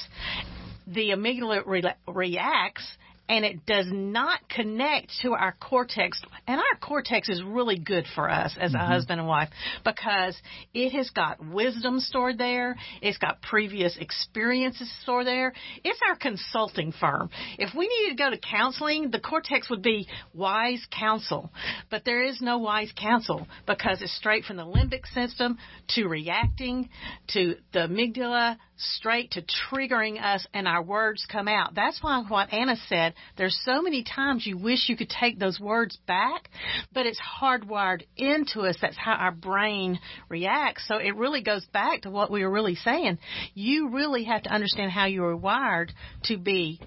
the 0.87 1.09
amygdala 1.09 1.63
re- 1.65 1.95
reacts 2.07 2.85
and 3.29 3.43
it 3.45 3.65
does 3.65 3.87
not 3.89 4.47
connect 4.49 5.11
to 5.21 5.33
our 5.33 5.55
cortex. 5.59 6.21
And 6.47 6.59
our 6.59 6.79
cortex 6.79 7.29
is 7.29 7.43
really 7.43 7.77
good 7.77 8.05
for 8.15 8.29
us 8.29 8.55
as 8.59 8.71
mm-hmm. 8.71 8.81
a 8.81 8.87
husband 8.87 9.19
and 9.19 9.27
wife 9.27 9.49
because 9.83 10.37
it 10.73 10.91
has 10.91 11.09
got 11.09 11.45
wisdom 11.45 11.99
stored 11.99 12.37
there. 12.37 12.75
It's 13.01 13.17
got 13.17 13.41
previous 13.41 13.97
experiences 13.97 14.91
stored 15.01 15.27
there. 15.27 15.53
It's 15.83 15.99
our 16.07 16.15
consulting 16.15 16.93
firm. 16.93 17.29
If 17.57 17.75
we 17.75 17.87
needed 17.87 18.17
to 18.17 18.23
go 18.23 18.29
to 18.29 18.37
counseling, 18.37 19.11
the 19.11 19.19
cortex 19.19 19.69
would 19.69 19.81
be 19.81 20.07
wise 20.33 20.85
counsel. 20.97 21.51
But 21.89 22.05
there 22.05 22.23
is 22.23 22.41
no 22.41 22.59
wise 22.59 22.91
counsel 22.95 23.47
because 23.65 24.01
it's 24.01 24.15
straight 24.15 24.45
from 24.45 24.57
the 24.57 24.65
limbic 24.65 25.05
system 25.13 25.57
to 25.89 26.07
reacting 26.07 26.89
to 27.33 27.55
the 27.73 27.79
amygdala 27.79 28.57
straight 28.77 29.31
to 29.31 29.41
triggering 29.41 30.21
us 30.21 30.45
and 30.53 30.67
our 30.67 30.83
words 30.83 31.25
come 31.31 31.47
out. 31.47 31.75
That's 31.75 32.01
why 32.01 32.23
what 32.27 32.53
Anna 32.53 32.75
said, 32.87 33.13
there's 33.37 33.59
so 33.63 33.81
many 33.81 34.03
times 34.03 34.45
you 34.45 34.57
wish 34.57 34.87
you 34.87 34.97
could 34.97 35.09
take 35.09 35.39
those 35.39 35.59
words 35.59 35.97
back, 36.07 36.49
but 36.93 37.05
it's 37.05 37.19
hardwired 37.19 38.03
into 38.15 38.61
us. 38.61 38.77
That's 38.81 38.97
how 38.97 39.13
our 39.13 39.31
brain 39.31 39.99
reacts. 40.29 40.87
So 40.87 40.97
it 40.97 41.15
really 41.15 41.41
goes 41.41 41.65
back 41.73 42.03
to 42.03 42.09
what 42.09 42.31
we 42.31 42.43
were 42.43 42.51
really 42.51 42.75
saying. 42.75 43.17
You 43.53 43.89
really 43.89 44.25
have 44.25 44.43
to 44.43 44.49
understand 44.49 44.91
how 44.91 45.05
you 45.05 45.23
are 45.23 45.35
wired 45.35 45.91
to 46.25 46.37
be 46.37 46.79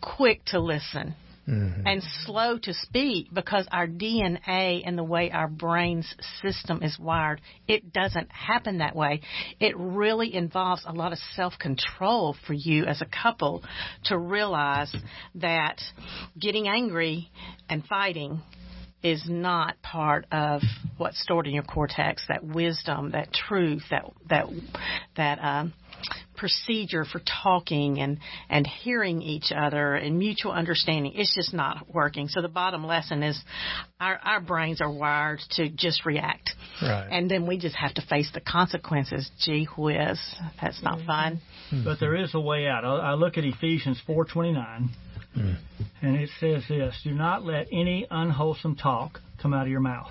quick 0.00 0.44
to 0.46 0.60
listen 0.60 1.14
mm-hmm. 1.48 1.86
and 1.86 2.02
slow 2.24 2.58
to 2.58 2.74
speak 2.74 3.28
because 3.32 3.66
our 3.70 3.86
DNA 3.86 4.82
and 4.84 4.96
the 4.96 5.04
way 5.04 5.30
our 5.30 5.48
brain's 5.48 6.14
system 6.42 6.82
is 6.82 6.98
wired, 6.98 7.40
it 7.68 7.92
doesn't 7.92 8.30
happen 8.30 8.78
that 8.78 8.96
way. 8.96 9.20
It 9.60 9.76
really 9.76 10.34
involves 10.34 10.82
a 10.86 10.92
lot 10.92 11.12
of 11.12 11.18
self 11.34 11.54
control 11.58 12.36
for 12.46 12.54
you 12.54 12.84
as 12.84 13.00
a 13.00 13.06
couple 13.06 13.62
to 14.04 14.18
realize 14.18 14.94
that 15.36 15.80
getting 16.38 16.68
angry 16.68 17.30
and 17.68 17.84
fighting 17.84 18.40
is 19.02 19.24
not 19.28 19.80
part 19.82 20.26
of 20.30 20.62
what's 20.96 21.20
stored 21.20 21.46
in 21.46 21.54
your 21.54 21.64
cortex. 21.64 22.24
That 22.28 22.44
wisdom, 22.44 23.10
that 23.12 23.32
truth, 23.32 23.82
that 23.90 24.04
that 24.28 24.46
that 25.16 25.38
um, 25.42 25.74
procedure 26.42 27.04
for 27.04 27.20
talking 27.44 28.00
and 28.00 28.18
and 28.50 28.66
hearing 28.66 29.22
each 29.22 29.52
other 29.56 29.94
and 29.94 30.18
mutual 30.18 30.50
understanding. 30.50 31.12
It's 31.14 31.32
just 31.32 31.54
not 31.54 31.94
working. 31.94 32.26
So 32.26 32.42
the 32.42 32.48
bottom 32.48 32.84
lesson 32.84 33.22
is 33.22 33.40
our 34.00 34.18
our 34.24 34.40
brains 34.40 34.80
are 34.80 34.90
wired 34.90 35.38
to 35.52 35.68
just 35.68 36.04
react. 36.04 36.50
Right. 36.82 37.06
and 37.12 37.30
then 37.30 37.46
we 37.46 37.58
just 37.58 37.76
have 37.76 37.94
to 37.94 38.02
face 38.02 38.28
the 38.34 38.40
consequences. 38.40 39.30
Gee 39.38 39.68
whiz 39.78 40.18
that's 40.60 40.82
not 40.82 41.06
fun. 41.06 41.40
Mm-hmm. 41.70 41.84
but 41.84 42.00
there 42.00 42.16
is 42.16 42.34
a 42.34 42.40
way 42.40 42.66
out. 42.66 42.84
I, 42.84 43.12
I 43.12 43.14
look 43.14 43.38
at 43.38 43.44
ephesians 43.44 44.02
429 44.04 44.90
mm. 45.38 45.56
and 46.02 46.16
it 46.16 46.28
says 46.40 46.64
this 46.68 47.00
do 47.04 47.12
not 47.12 47.44
let 47.44 47.68
any 47.70 48.04
unwholesome 48.10 48.74
talk 48.74 49.20
come 49.40 49.54
out 49.54 49.62
of 49.62 49.68
your 49.68 49.80
mouth 49.80 50.10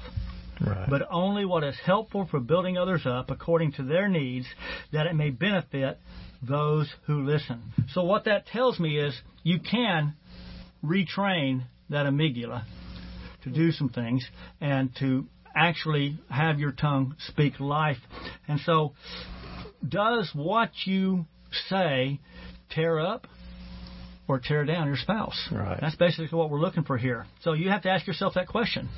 Right. 0.65 0.89
but 0.89 1.07
only 1.09 1.45
what 1.45 1.63
is 1.63 1.75
helpful 1.83 2.27
for 2.29 2.39
building 2.39 2.77
others 2.77 3.05
up 3.05 3.31
according 3.31 3.73
to 3.73 3.83
their 3.83 4.07
needs, 4.07 4.45
that 4.91 5.07
it 5.07 5.15
may 5.15 5.29
benefit 5.29 5.99
those 6.41 6.91
who 7.07 7.23
listen. 7.23 7.61
So 7.93 8.03
what 8.03 8.25
that 8.25 8.47
tells 8.47 8.79
me 8.79 8.99
is 8.99 9.19
you 9.43 9.59
can 9.59 10.13
retrain 10.83 11.63
that 11.89 12.05
amygdala 12.05 12.63
to 13.43 13.49
do 13.49 13.71
some 13.71 13.89
things 13.89 14.25
and 14.59 14.95
to 14.99 15.25
actually 15.55 16.17
have 16.29 16.59
your 16.59 16.71
tongue 16.71 17.15
speak 17.27 17.59
life. 17.59 17.97
And 18.47 18.59
so 18.61 18.93
does 19.87 20.29
what 20.33 20.71
you 20.85 21.25
say 21.69 22.19
tear 22.69 22.99
up 22.99 23.27
or 24.27 24.39
tear 24.39 24.63
down 24.65 24.87
your 24.87 24.95
spouse? 24.95 25.49
Right. 25.51 25.77
That's 25.81 25.95
basically 25.95 26.29
what 26.37 26.49
we're 26.49 26.59
looking 26.59 26.83
for 26.83 26.97
here. 26.97 27.25
So 27.41 27.53
you 27.53 27.69
have 27.69 27.83
to 27.83 27.89
ask 27.89 28.07
yourself 28.07 28.33
that 28.35 28.47
question. 28.47 28.89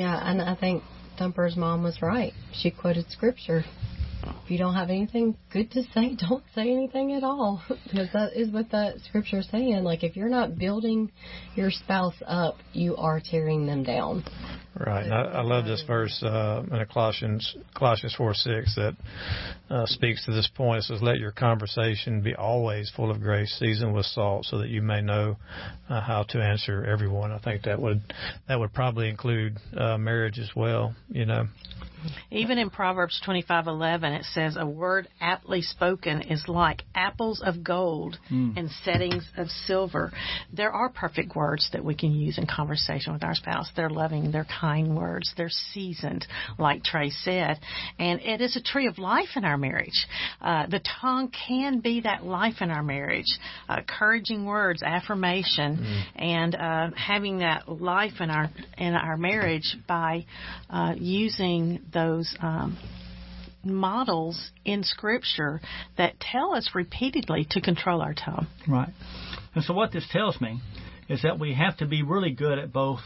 Yeah, 0.00 0.18
and 0.24 0.40
I 0.40 0.54
think 0.54 0.82
Thumper's 1.18 1.58
mom 1.58 1.82
was 1.82 2.00
right. 2.00 2.32
She 2.54 2.70
quoted 2.70 3.10
scripture. 3.10 3.66
If 4.44 4.50
you 4.50 4.58
don't 4.58 4.74
have 4.74 4.90
anything 4.90 5.36
good 5.52 5.70
to 5.72 5.82
say, 5.94 6.16
don't 6.28 6.44
say 6.54 6.72
anything 6.72 7.12
at 7.12 7.24
all. 7.24 7.62
because 7.84 8.08
that 8.12 8.32
is 8.34 8.50
what 8.50 8.70
that 8.70 8.98
scripture 9.08 9.38
is 9.38 9.48
saying. 9.50 9.84
Like, 9.84 10.02
if 10.02 10.16
you're 10.16 10.28
not 10.28 10.58
building 10.58 11.10
your 11.54 11.70
spouse 11.70 12.14
up, 12.26 12.56
you 12.72 12.96
are 12.96 13.20
tearing 13.20 13.66
them 13.66 13.82
down. 13.84 14.24
Right. 14.78 15.04
And 15.04 15.12
I, 15.12 15.22
I 15.22 15.42
love 15.42 15.64
this 15.64 15.82
verse 15.86 16.22
uh, 16.22 16.62
in 16.70 16.86
Colossians 16.92 17.56
Colossians 17.74 18.14
four 18.16 18.34
six 18.34 18.76
that 18.76 18.96
uh, 19.68 19.84
speaks 19.86 20.24
to 20.26 20.32
this 20.32 20.48
point. 20.54 20.78
It 20.78 20.84
says, 20.84 21.02
"Let 21.02 21.18
your 21.18 21.32
conversation 21.32 22.22
be 22.22 22.34
always 22.36 22.90
full 22.94 23.10
of 23.10 23.20
grace, 23.20 23.50
seasoned 23.58 23.92
with 23.92 24.06
salt, 24.06 24.44
so 24.44 24.58
that 24.58 24.68
you 24.68 24.80
may 24.80 25.02
know 25.02 25.36
uh, 25.88 26.00
how 26.00 26.22
to 26.30 26.38
answer 26.38 26.84
everyone." 26.84 27.32
I 27.32 27.38
think 27.40 27.64
that 27.64 27.80
would 27.80 28.00
that 28.46 28.60
would 28.60 28.72
probably 28.72 29.08
include 29.08 29.58
uh, 29.76 29.98
marriage 29.98 30.38
as 30.38 30.50
well. 30.54 30.94
You 31.08 31.26
know. 31.26 31.48
Even 32.30 32.58
in 32.58 32.70
Proverbs 32.70 33.20
25:11 33.26 34.18
it 34.18 34.24
says 34.24 34.56
a 34.58 34.66
word 34.66 35.08
aptly 35.20 35.62
spoken 35.62 36.22
is 36.22 36.48
like 36.48 36.82
apples 36.94 37.42
of 37.44 37.62
gold 37.62 38.18
mm. 38.30 38.56
in 38.56 38.68
settings 38.84 39.24
of 39.36 39.48
silver. 39.66 40.12
There 40.52 40.72
are 40.72 40.88
perfect 40.88 41.36
words 41.36 41.68
that 41.72 41.84
we 41.84 41.94
can 41.94 42.12
use 42.12 42.38
in 42.38 42.46
conversation 42.46 43.12
with 43.12 43.22
our 43.22 43.34
spouse. 43.34 43.70
They're 43.76 43.90
loving, 43.90 44.32
they're 44.32 44.46
kind 44.60 44.96
words, 44.96 45.32
they're 45.36 45.50
seasoned 45.50 46.26
like 46.58 46.84
Trey 46.84 47.10
said, 47.10 47.58
and 47.98 48.20
it 48.20 48.40
is 48.40 48.56
a 48.56 48.62
tree 48.62 48.86
of 48.86 48.98
life 48.98 49.36
in 49.36 49.44
our 49.44 49.58
marriage. 49.58 50.06
Uh, 50.40 50.66
the 50.66 50.80
tongue 51.00 51.32
can 51.46 51.80
be 51.80 52.00
that 52.00 52.24
life 52.24 52.56
in 52.60 52.70
our 52.70 52.82
marriage. 52.82 53.38
Uh, 53.68 53.80
encouraging 53.90 54.44
words, 54.44 54.82
affirmation, 54.82 55.76
mm. 55.78 56.02
and 56.16 56.54
uh, 56.54 56.90
having 56.96 57.38
that 57.38 57.68
life 57.68 58.20
in 58.20 58.30
our 58.30 58.50
in 58.78 58.94
our 58.94 59.16
marriage 59.16 59.76
by 59.86 60.24
uh, 60.68 60.94
using 60.96 61.80
those 61.92 62.34
um, 62.40 62.78
models 63.64 64.50
in 64.64 64.82
Scripture 64.84 65.60
that 65.98 66.18
tell 66.20 66.54
us 66.54 66.70
repeatedly 66.74 67.46
to 67.50 67.60
control 67.60 68.00
our 68.00 68.14
tongue. 68.14 68.46
Right. 68.66 68.92
And 69.54 69.64
so 69.64 69.74
what 69.74 69.92
this 69.92 70.06
tells 70.10 70.40
me 70.40 70.60
is 71.08 71.22
that 71.22 71.38
we 71.38 71.54
have 71.54 71.76
to 71.78 71.86
be 71.86 72.02
really 72.02 72.30
good 72.30 72.58
at 72.58 72.72
both 72.72 73.00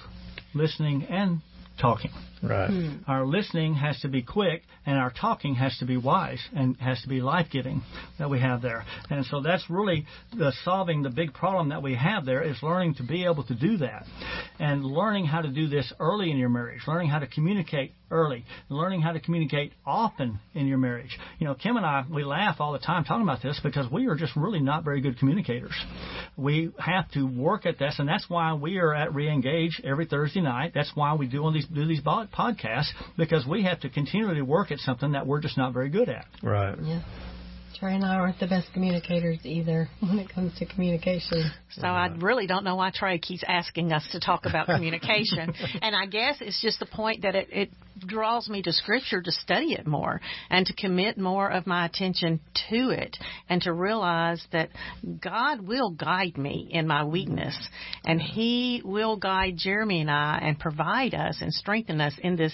listening 0.55 1.05
and 1.05 1.41
talking. 1.81 2.11
Right. 2.43 3.01
Our 3.09 3.27
listening 3.27 3.75
has 3.75 3.99
to 4.01 4.09
be 4.09 4.23
quick, 4.23 4.63
and 4.85 4.99
our 4.99 5.11
talking 5.11 5.55
has 5.55 5.77
to 5.79 5.87
be 5.87 5.97
wise 5.97 6.41
and 6.55 6.77
has 6.77 7.01
to 7.03 7.09
be 7.09 7.23
life 7.23 7.47
giving 7.51 7.83
that 8.19 8.29
we 8.29 8.39
have 8.39 8.61
there. 8.61 8.85
And 9.09 9.25
so 9.27 9.41
that's 9.41 9.65
really 9.71 10.07
the 10.37 10.53
solving 10.63 11.03
the 11.03 11.11
big 11.11 11.33
problem 11.33 11.71
that 11.71 11.83
we 11.83 11.95
have 11.95 12.27
there 12.27 12.43
is 12.43 12.63
learning 12.63 12.97
to 12.97 13.03
be 13.03 13.25
able 13.25 13.45
to 13.45 13.55
do 13.55 13.79
that, 13.79 14.05
and 14.59 14.85
learning 14.85 15.25
how 15.25 15.41
to 15.41 15.49
do 15.49 15.69
this 15.69 15.91
early 15.99 16.31
in 16.31 16.37
your 16.37 16.51
marriage, 16.51 16.83
learning 16.87 17.09
how 17.09 17.19
to 17.19 17.27
communicate 17.27 17.93
early, 18.15 18.45
learning 18.69 19.03
how 19.03 19.13
to 19.13 19.21
communicate 19.21 19.73
often 19.85 20.39
in 20.55 20.67
your 20.67 20.79
marriage. 20.79 21.19
You 21.39 21.47
know, 21.47 21.55
Kim 21.55 21.77
and 21.77 21.85
I 21.85 22.05
we 22.11 22.25
laugh 22.25 22.57
all 22.61 22.73
the 22.73 22.79
time 22.79 23.05
talking 23.05 23.25
about 23.25 23.43
this 23.43 23.61
because 23.63 23.91
we 23.91 24.07
are 24.07 24.15
just 24.15 24.35
really 24.37 24.61
not 24.61 24.85
very 24.85 25.01
good 25.01 25.19
communicators. 25.19 25.75
We 26.37 26.71
have 26.79 27.11
to 27.13 27.25
work 27.25 27.67
at 27.67 27.79
this, 27.79 27.97
and 27.99 28.09
that's 28.09 28.31
why 28.31 28.55
we 28.55 28.79
are 28.79 28.95
at 28.95 29.11
Reengage 29.11 29.85
every 29.85 30.07
Thursday 30.07 30.41
night. 30.41 30.73
That's 30.75 30.93
why 30.95 31.15
we 31.15 31.27
do 31.27 31.43
all 31.43 31.53
these 31.53 31.67
do 31.67 31.87
these 31.87 32.03
podcasts 32.03 32.91
because 33.19 33.45
we 33.47 33.65
have 33.65 33.81
to 33.81 33.91
continually 33.91 34.43
work 34.43 34.71
at 34.71 34.79
something 34.79 35.13
that 35.13 35.27
we're 35.27 35.41
just 35.41 35.59
not 35.59 35.73
very 35.73 35.91
good 35.91 36.09
at. 36.09 36.25
Right. 36.43 36.77
Yeah. 36.81 37.03
Trey 37.75 37.97
and 37.97 38.05
I 38.05 38.15
aren't 38.15 38.39
the 38.39 38.47
best 38.47 38.69
communicators 38.73 39.39
either 39.43 39.89
when 40.01 40.19
it 40.19 40.29
comes 40.29 40.57
to 40.59 40.67
communication. 40.67 41.51
So 41.71 41.87
I 41.87 42.07
really 42.19 42.47
don't 42.47 42.65
know 42.65 42.77
why 42.77 42.91
Trey 42.95 43.19
keeps 43.19 43.43
asking 43.47 43.93
us 43.93 44.07
to 44.13 44.21
talk 44.21 44.47
about 44.47 44.67
communication. 44.67 45.53
and 45.83 45.95
I 45.95 46.07
guess 46.07 46.37
it's 46.41 46.63
just 46.63 46.79
the 46.79 46.87
point 46.87 47.23
that 47.23 47.35
it, 47.35 47.49
it 47.51 47.71
draws 47.99 48.49
me 48.49 48.63
to 48.63 48.73
Scripture 48.73 49.23
to 49.23 49.31
study 49.33 49.73
it 49.75 49.87
more 49.87 50.21
and 50.51 50.67
to 50.67 50.75
commit 50.75 51.19
more 51.19 51.49
of 51.51 51.67
my 51.67 51.87
attention 51.87 52.41
to 52.71 52.91
it 52.91 53.17
and 53.49 53.63
to 53.63 53.73
realize 53.73 54.45
that 54.53 54.71
God 55.23 55.61
will 55.61 55.91
guide 55.91 56.37
me 56.37 56.69
in 56.71 56.87
my 56.87 57.05
weakness 57.05 57.57
and 58.05 58.21
He 58.21 58.83
will 58.85 59.17
guide 59.17 59.55
Jeremy 59.57 60.01
and 60.03 60.11
I 60.11 60.39
and 60.43 60.59
provide 60.59 61.15
us 61.15 61.39
and 61.41 61.53
strengthen 61.53 62.01
us 62.01 62.15
in 62.19 62.37
this 62.37 62.53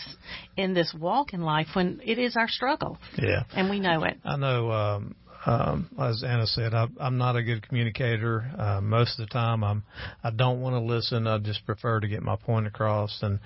in 0.56 0.74
this 0.74 0.94
walk 0.98 1.32
in 1.32 1.40
life 1.42 1.68
when 1.74 2.00
it 2.04 2.18
is 2.18 2.36
our 2.36 2.48
struggle 2.48 2.98
Yeah. 3.16 3.44
and 3.54 3.70
we 3.70 3.80
know 3.80 4.04
it. 4.04 4.18
I 4.24 4.36
know, 4.36 4.70
um, 4.70 5.14
um, 5.46 5.88
as 5.98 6.22
Anna 6.22 6.46
said, 6.46 6.74
I, 6.74 6.86
I'm 7.00 7.16
not 7.16 7.36
a 7.36 7.42
good 7.42 7.66
communicator. 7.66 8.50
Uh, 8.58 8.80
most 8.80 9.18
of 9.18 9.26
the 9.26 9.32
time, 9.32 9.64
I'm 9.64 9.84
I 10.22 10.30
don't 10.30 10.60
want 10.60 10.74
to 10.74 10.80
listen. 10.80 11.26
I 11.26 11.38
just 11.38 11.64
prefer 11.64 12.00
to 12.00 12.08
get 12.08 12.22
my 12.22 12.36
point 12.36 12.66
across. 12.66 13.18
And 13.22 13.40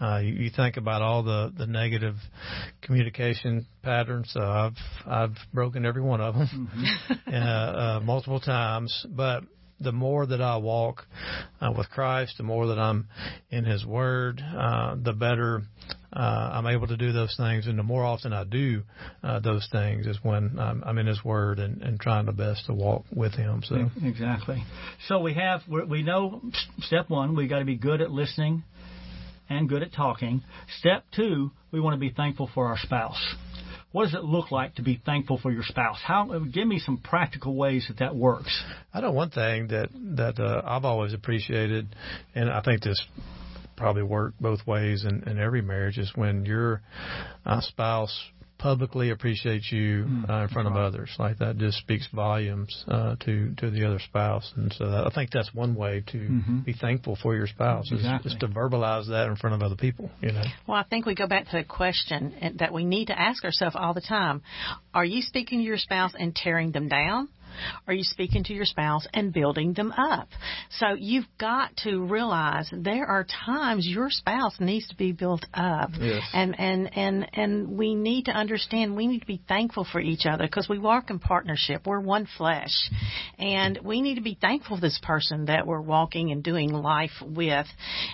uh, 0.00 0.18
you, 0.18 0.34
you 0.34 0.50
think 0.54 0.76
about 0.76 1.02
all 1.02 1.22
the 1.22 1.52
the 1.56 1.66
negative 1.66 2.16
communication 2.82 3.66
patterns. 3.82 4.32
Uh, 4.34 4.42
I've 4.42 5.06
I've 5.06 5.36
broken 5.52 5.84
every 5.84 6.02
one 6.02 6.20
of 6.20 6.34
them 6.34 6.68
uh, 7.26 7.30
uh, 7.30 8.00
multiple 8.02 8.40
times, 8.40 9.06
but 9.10 9.44
the 9.80 9.92
more 9.92 10.26
that 10.26 10.40
I 10.40 10.56
walk 10.56 11.06
uh, 11.60 11.72
with 11.76 11.90
Christ, 11.90 12.34
the 12.38 12.44
more 12.44 12.68
that 12.68 12.78
I'm 12.78 13.08
in 13.50 13.64
His 13.64 13.84
Word, 13.84 14.40
uh, 14.40 14.96
the 15.00 15.12
better 15.12 15.62
uh, 16.14 16.50
I'm 16.52 16.66
able 16.66 16.86
to 16.86 16.96
do 16.96 17.12
those 17.12 17.34
things. 17.36 17.66
And 17.66 17.78
the 17.78 17.82
more 17.82 18.04
often 18.04 18.32
I 18.32 18.44
do 18.44 18.82
uh, 19.22 19.40
those 19.40 19.68
things 19.70 20.06
is 20.06 20.18
when 20.22 20.58
I'm, 20.58 20.82
I'm 20.84 20.98
in 20.98 21.06
His 21.06 21.24
Word 21.24 21.58
and, 21.58 21.82
and 21.82 21.98
trying 21.98 22.26
the 22.26 22.32
best 22.32 22.66
to 22.66 22.74
walk 22.74 23.04
with 23.14 23.34
Him. 23.34 23.62
So 23.64 23.90
Exactly. 24.02 24.62
So 25.08 25.20
we 25.20 25.34
have 25.34 25.62
we 25.68 25.84
we 25.84 26.02
know 26.02 26.42
step 26.80 27.10
one 27.10 27.34
we 27.34 27.48
got 27.48 27.58
to 27.58 27.64
be 27.64 27.76
good 27.76 28.00
at 28.00 28.10
listening 28.10 28.62
and 29.48 29.68
good 29.68 29.82
at 29.82 29.92
talking. 29.92 30.42
Step 30.78 31.04
two 31.14 31.50
we 31.72 31.80
want 31.80 31.94
to 31.94 32.00
be 32.00 32.10
thankful 32.10 32.48
for 32.54 32.66
our 32.68 32.78
spouse. 32.78 33.34
What 33.90 34.06
does 34.06 34.14
it 34.14 34.24
look 34.24 34.50
like 34.50 34.74
to 34.76 34.82
be 34.82 35.00
thankful 35.04 35.38
for 35.38 35.52
your 35.52 35.62
spouse? 35.62 35.98
How 36.04 36.26
give 36.52 36.66
me 36.66 36.80
some 36.80 36.98
practical 36.98 37.54
ways 37.54 37.86
that 37.88 37.98
that 37.98 38.16
works. 38.16 38.62
I 38.92 39.00
know 39.00 39.12
one 39.12 39.30
thing 39.30 39.68
that 39.68 39.88
that 40.16 40.40
uh, 40.40 40.62
I've 40.64 40.84
always 40.84 41.14
appreciated, 41.14 41.94
and 42.34 42.50
I 42.50 42.60
think 42.60 42.82
this 42.82 43.00
probably 43.76 44.02
worked 44.02 44.40
both 44.40 44.66
ways 44.66 45.04
in, 45.04 45.22
in 45.28 45.38
every 45.38 45.62
marriage 45.62 45.98
is 45.98 46.12
when 46.14 46.44
your 46.44 46.82
uh, 47.44 47.60
spouse 47.60 48.30
publicly 48.56 49.10
appreciates 49.10 49.70
you 49.70 50.06
uh, 50.28 50.42
in 50.42 50.48
front 50.48 50.68
of 50.68 50.74
others. 50.74 51.10
Like 51.18 51.38
that 51.38 51.58
just 51.58 51.76
speaks 51.78 52.08
volumes 52.14 52.84
uh, 52.88 53.16
to 53.24 53.54
to 53.56 53.70
the 53.70 53.84
other 53.84 53.98
spouse, 53.98 54.50
and 54.56 54.72
so 54.72 54.86
I 54.86 55.10
think 55.14 55.30
that's 55.32 55.52
one 55.52 55.74
way 55.74 56.02
to 56.12 56.40
be 56.64 56.72
thankful 56.72 57.18
for 57.22 57.34
your 57.34 57.46
spouse 57.46 57.86
is 57.86 58.00
Exactly. 58.00 58.30
just 58.30 58.40
to 58.40 58.48
verbalize 58.48 59.08
that 59.08 59.26
in 59.28 59.36
front 59.36 59.56
of 59.56 59.62
other 59.62 59.76
people. 59.76 60.10
You 60.22 60.32
know, 60.32 60.44
Well, 60.66 60.78
I 60.78 60.84
think 60.84 61.04
we 61.04 61.14
go 61.14 61.26
back 61.26 61.46
to 61.50 61.58
the 61.58 61.64
question 61.64 62.54
that 62.58 62.72
we 62.72 62.84
need 62.84 63.06
to 63.08 63.20
ask 63.20 63.44
ourselves 63.44 63.76
all 63.78 63.92
the 63.92 64.00
time. 64.00 64.42
Are 64.94 65.04
you 65.04 65.20
speaking 65.20 65.58
to 65.58 65.64
your 65.64 65.78
spouse 65.78 66.12
and 66.18 66.34
tearing 66.34 66.72
them 66.72 66.88
down? 66.88 67.28
Are 67.86 67.94
you 67.94 68.04
speaking 68.04 68.44
to 68.44 68.52
your 68.52 68.64
spouse 68.64 69.06
and 69.12 69.32
building 69.32 69.72
them 69.72 69.92
up? 69.92 70.28
So 70.70 70.94
you've 70.98 71.26
got 71.38 71.76
to 71.78 72.00
realize 72.00 72.70
there 72.72 73.06
are 73.06 73.24
times 73.46 73.86
your 73.86 74.10
spouse 74.10 74.56
needs 74.60 74.88
to 74.88 74.96
be 74.96 75.12
built 75.12 75.44
up. 75.54 75.90
Yes. 75.98 76.22
And, 76.32 76.58
and, 76.58 76.96
and, 76.96 77.30
and 77.34 77.68
we 77.78 77.94
need 77.94 78.26
to 78.26 78.32
understand 78.32 78.96
we 78.96 79.06
need 79.06 79.20
to 79.20 79.26
be 79.26 79.42
thankful 79.48 79.86
for 79.90 80.00
each 80.00 80.26
other 80.26 80.44
because 80.44 80.68
we 80.68 80.78
walk 80.78 81.10
in 81.10 81.18
partnership. 81.18 81.86
We're 81.86 82.00
one 82.00 82.26
flesh. 82.36 82.90
And 83.38 83.78
we 83.82 84.00
need 84.02 84.16
to 84.16 84.22
be 84.22 84.36
thankful 84.40 84.76
for 84.76 84.80
this 84.80 84.98
person 85.02 85.46
that 85.46 85.66
we're 85.66 85.80
walking 85.80 86.30
and 86.32 86.42
doing 86.42 86.70
life 86.70 87.10
with. 87.22 87.66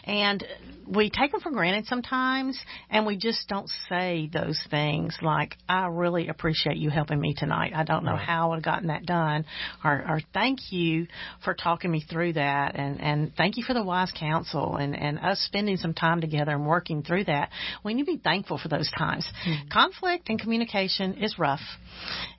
And 0.05 0.45
we 0.91 1.11
take 1.11 1.33
them 1.33 1.41
for 1.41 1.51
granted 1.51 1.87
sometimes 1.87 2.59
and 2.91 3.07
we 3.07 3.17
just 3.17 3.49
don't 3.49 3.71
say 3.89 4.29
those 4.33 4.61
things 4.71 5.17
like, 5.23 5.57
I 5.69 5.87
really 5.87 6.29
appreciate 6.29 6.77
you 6.77 6.91
helping 6.91 7.21
me 7.21 7.35
tonight. 7.37 7.73
I 7.75 7.85
don't 7.85 8.05
know 8.05 8.17
how 8.17 8.47
I 8.47 8.49
would 8.51 8.57
have 8.57 8.65
gotten 8.65 8.89
that 8.89 9.07
done. 9.07 9.45
Or, 9.85 9.93
or 9.93 10.21
thank 10.35 10.73
you 10.73 11.07
for 11.45 11.55
talking 11.55 11.91
me 11.91 12.05
through 12.09 12.35
that 12.35 12.75
and, 12.75 13.01
and 13.01 13.33
thank 13.37 13.57
you 13.57 13.65
for 13.65 13.75
the 13.75 13.83
wise 13.83 14.13
counsel 14.19 14.77
and, 14.77 14.97
and 14.97 15.19
us 15.19 15.39
spending 15.41 15.77
some 15.77 15.95
time 15.95 16.21
together 16.21 16.53
and 16.53 16.67
working 16.67 17.03
through 17.03 17.25
that. 17.25 17.51
We 17.85 17.95
need 17.95 18.07
to 18.07 18.13
be 18.13 18.21
thankful 18.23 18.59
for 18.59 18.69
those 18.69 18.91
times. 18.97 19.31
Hmm. 19.45 19.69
Conflict 19.73 20.29
and 20.29 20.41
communication 20.41 21.15
is 21.15 21.39
rough 21.39 21.61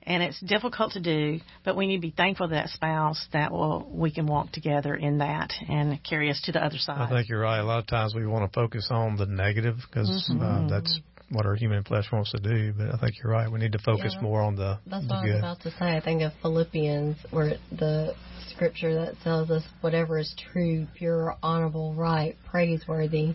and 0.02 0.22
it's 0.22 0.40
difficult 0.40 0.92
to 0.92 1.00
do, 1.00 1.40
but 1.64 1.76
we 1.76 1.86
need 1.86 1.96
to 1.96 2.02
be 2.02 2.14
thankful 2.14 2.48
to 2.48 2.54
that 2.54 2.68
spouse 2.68 3.26
that 3.32 3.52
will 3.52 3.88
we 3.90 4.12
can 4.12 4.26
walk 4.26 4.52
together 4.52 4.94
in 4.94 5.18
that 5.18 5.52
and 5.68 5.98
carry 6.04 6.30
us 6.30 6.40
to 6.44 6.52
the 6.52 6.62
other 6.62 6.78
side. 6.78 7.00
I 7.00 7.08
think 7.08 7.28
you're 7.28 7.40
right. 7.40 7.58
A 7.58 7.64
lot 7.64 7.78
of 7.78 7.86
times 7.86 8.14
we 8.14 8.26
want 8.26 8.41
to 8.50 8.54
focus 8.54 8.88
on 8.90 9.16
the 9.16 9.26
negative 9.26 9.76
because 9.88 10.08
uh, 10.40 10.66
that's 10.68 11.00
what 11.30 11.46
our 11.46 11.54
human 11.54 11.82
flesh 11.82 12.04
wants 12.12 12.30
to 12.32 12.38
do. 12.40 12.72
But 12.76 12.94
I 12.94 12.98
think 12.98 13.14
you're 13.22 13.32
right. 13.32 13.50
We 13.50 13.58
need 13.58 13.72
to 13.72 13.78
focus 13.78 14.12
Yeah. 14.14 14.22
more 14.22 14.42
on 14.42 14.54
the, 14.54 14.78
That's 14.86 15.06
the 15.06 15.14
what 15.14 15.24
I 15.24 15.26
was 15.26 15.38
about 15.38 15.60
to 15.62 15.70
say. 15.70 15.96
I 15.96 16.00
think 16.00 16.22
of 16.22 16.32
Philippians, 16.42 17.16
where 17.30 17.54
the 17.70 18.14
scripture 18.50 18.94
that 18.94 19.14
tells 19.22 19.50
us 19.50 19.62
whatever 19.80 20.18
is 20.18 20.34
true, 20.52 20.86
pure, 20.94 21.36
honorable, 21.42 21.94
right, 21.94 22.36
praiseworthy, 22.50 23.34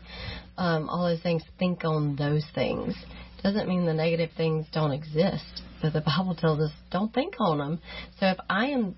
um, 0.58 0.90
all 0.90 1.10
those 1.10 1.22
things, 1.22 1.44
think 1.58 1.84
on 1.84 2.16
those 2.16 2.46
things. 2.54 2.96
Doesn't 3.44 3.68
mean 3.68 3.86
the 3.86 3.94
negative 3.94 4.30
things 4.38 4.66
don't 4.74 4.92
exist, 4.92 5.64
but 5.82 5.94
the 5.94 6.02
Bible 6.06 6.36
tells 6.36 6.60
us 6.60 6.72
don't 6.92 7.14
think 7.14 7.36
on 7.40 7.58
them. 7.58 7.80
So 8.20 8.28
if 8.28 8.38
I 8.50 8.68
am 8.68 8.96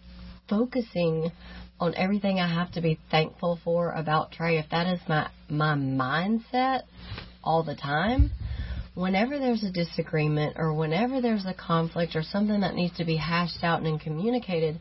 focusing 0.49 1.31
on 1.79 1.95
everything 1.95 2.39
I 2.39 2.47
have 2.53 2.71
to 2.73 2.81
be 2.81 2.99
thankful 3.09 3.59
for 3.63 3.91
about 3.91 4.31
Trey, 4.31 4.57
if 4.57 4.69
that 4.71 4.87
is 4.87 4.99
my 5.07 5.29
my 5.49 5.75
mindset 5.75 6.83
all 7.43 7.63
the 7.63 7.75
time, 7.75 8.31
whenever 8.95 9.39
there's 9.39 9.63
a 9.63 9.71
disagreement 9.71 10.57
or 10.57 10.73
whenever 10.73 11.21
there's 11.21 11.45
a 11.45 11.53
conflict 11.53 12.15
or 12.15 12.23
something 12.23 12.61
that 12.61 12.75
needs 12.75 12.97
to 12.97 13.05
be 13.05 13.15
hashed 13.15 13.63
out 13.63 13.81
and 13.81 13.99
communicated, 13.99 14.79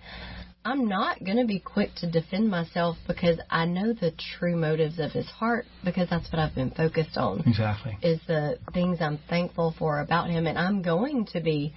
I'm 0.64 0.86
not 0.86 1.24
going 1.24 1.38
to 1.38 1.46
be 1.46 1.60
quick 1.60 1.90
to 1.98 2.10
defend 2.10 2.50
myself 2.50 2.96
because 3.06 3.38
I 3.48 3.64
know 3.64 3.92
the 3.92 4.12
true 4.38 4.56
motives 4.56 4.98
of 4.98 5.12
his 5.12 5.26
heart 5.26 5.66
because 5.84 6.10
that's 6.10 6.30
what 6.30 6.40
I've 6.40 6.54
been 6.54 6.72
focused 6.72 7.16
on 7.16 7.42
Exactly. 7.46 7.96
is 8.02 8.20
the 8.26 8.58
things 8.74 8.98
I'm 9.00 9.18
thankful 9.30 9.74
for 9.78 10.00
about 10.00 10.28
him 10.28 10.46
and 10.46 10.58
I'm 10.58 10.82
going 10.82 11.26
to 11.32 11.40
be 11.40 11.72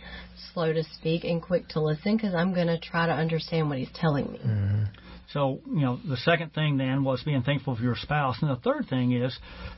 slow 0.54 0.74
to 0.74 0.84
speak 0.96 1.24
and 1.24 1.42
quick 1.42 1.70
to 1.70 1.80
listen 1.80 2.18
because 2.18 2.34
I'm 2.34 2.54
going 2.54 2.68
to 2.68 2.80
try 2.80 3.06
to 3.06 3.14
understand 3.14 3.70
what 3.70 3.78
he's 3.78 3.92
telling 3.94 4.32
me. 4.32 4.40
Mm-hmm. 4.40 4.84
So, 5.34 5.62
you 5.67 5.82
know, 5.82 6.00
the 6.08 6.17
second 6.17 6.54
thing 6.54 6.78
then 6.78 7.04
was 7.04 7.24
being 7.24 7.44
thankful 7.44 7.76
for 7.76 7.82
your 7.82 7.96
spouse. 7.96 8.38
And 8.41 8.52
the 8.52 8.58
third 8.62 8.88
thing 8.89 9.13
is 9.13 9.38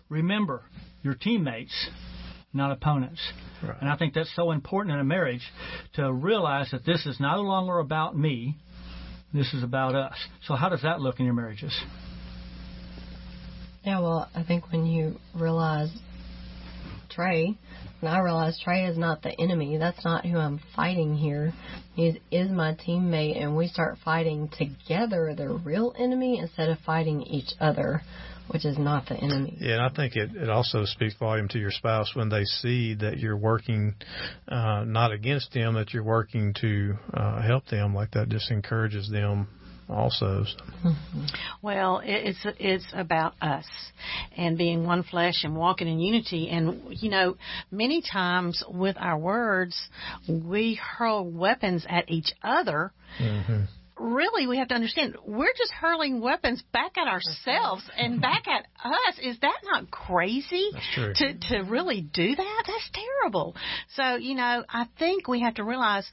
remember 0.10 0.64
your 1.04 1.14
teammates, 1.14 1.90
not 2.54 2.72
opponents. 2.72 3.22
Right. 3.62 3.76
And 3.80 3.90
I 3.90 3.96
think 3.96 4.14
that's 4.14 4.34
so 4.36 4.52
important 4.52 4.94
in 4.94 5.00
a 5.00 5.04
marriage 5.04 5.44
to 5.94 6.12
realize 6.12 6.72
that 6.72 6.86
this 6.86 7.06
is 7.06 7.20
no 7.20 7.42
longer 7.42 7.80
about 7.80 8.18
me, 8.18 8.58
this 9.34 9.54
is 9.54 9.64
about 9.64 9.96
us. 9.96 10.16
So, 10.46 10.56
how 10.56 10.70
does 10.70 10.82
that 10.84 11.02
look 11.02 11.20
in 11.20 11.26
your 11.26 11.36
marriages? 11.36 11.78
Yeah, 13.84 14.00
well, 14.00 14.30
I 14.34 14.44
think 14.44 14.72
when 14.72 14.86
you 14.86 15.18
realize 15.36 15.92
Trey, 17.10 17.58
when 18.04 18.12
I 18.12 18.20
realize 18.20 18.60
Trey 18.62 18.86
is 18.86 18.98
not 18.98 19.22
the 19.22 19.32
enemy, 19.40 19.78
that's 19.78 20.04
not 20.04 20.26
who 20.26 20.38
I'm 20.38 20.60
fighting 20.76 21.16
here. 21.16 21.54
He 21.96 22.08
is, 22.08 22.18
is 22.32 22.52
my 22.52 22.76
teammate, 22.76 23.42
and 23.42 23.56
we 23.56 23.68
start 23.68 23.98
fighting 24.04 24.50
together 24.50 25.34
the 25.36 25.48
real 25.64 25.94
enemy 25.98 26.38
instead 26.38 26.68
of 26.68 26.80
fighting 26.80 27.22
each 27.22 27.54
other, 27.62 28.02
which 28.50 28.66
is 28.66 28.78
not 28.78 29.08
the 29.08 29.16
enemy. 29.16 29.58
Yeah, 29.58 29.76
and 29.76 29.82
I 29.84 29.90
think 29.90 30.18
it, 30.18 30.36
it 30.36 30.50
also 30.50 30.84
speaks 30.84 31.16
volume 31.16 31.48
to 31.50 31.60
your 31.60 31.72
spouse 31.72 32.14
when 32.14 32.28
they 32.28 32.44
see 32.44 32.94
that 32.96 33.20
you're 33.20 33.38
working 33.38 33.96
uh, 34.50 34.84
not 34.86 35.14
against 35.14 35.54
them, 35.54 35.76
that 35.76 35.94
you're 35.94 36.04
working 36.04 36.54
to 36.60 36.96
uh, 37.14 37.42
help 37.42 37.68
them. 37.68 37.96
Like 37.96 38.12
that 38.12 38.28
just 38.28 38.52
encourages 38.52 39.10
them 39.10 39.48
also. 39.90 40.46
So, 40.46 40.90
Well, 41.62 42.02
it's 42.04 42.46
it's 42.60 42.86
about 42.94 43.36
us 43.42 43.66
and 44.36 44.58
being 44.58 44.86
one 44.86 45.04
flesh 45.04 45.44
and 45.44 45.56
walking 45.56 45.88
in 45.88 46.00
unity. 46.00 46.50
And 46.50 46.82
you 46.90 47.10
know, 47.10 47.38
many 47.72 48.02
times 48.02 48.64
with 48.68 48.98
our 49.00 49.18
words, 49.18 49.78
we 50.28 50.76
hurl 50.76 51.30
weapons 51.30 51.86
at 51.88 52.10
each 52.10 52.34
other. 52.44 52.92
Mm-hmm 53.22 53.64
really 54.00 54.48
we 54.48 54.58
have 54.58 54.68
to 54.70 54.76
understand 54.76 55.16
we're 55.26 55.54
just 55.58 55.72
hurling 55.72 56.20
weapons 56.20 56.64
back 56.74 56.98
at 56.98 57.06
mm-hmm. 57.06 57.10
ourselves 57.10 57.84
and 57.98 58.14
mm-hmm. 58.14 58.22
back 58.22 58.48
at 58.48 58.66
us. 58.84 59.20
Is 59.22 59.40
that 59.42 59.60
not 59.64 59.92
crazy 59.92 60.72
to 60.96 61.34
to 61.50 61.62
really 61.62 62.02
do 62.02 62.36
that? 62.36 62.64
That's 62.66 62.90
terrible. 62.94 63.56
So, 63.96 64.16
you 64.16 64.36
know, 64.36 64.64
I 64.68 64.88
think 64.98 65.28
we 65.28 65.42
have 65.42 65.56
to 65.56 65.64
realize 65.64 66.10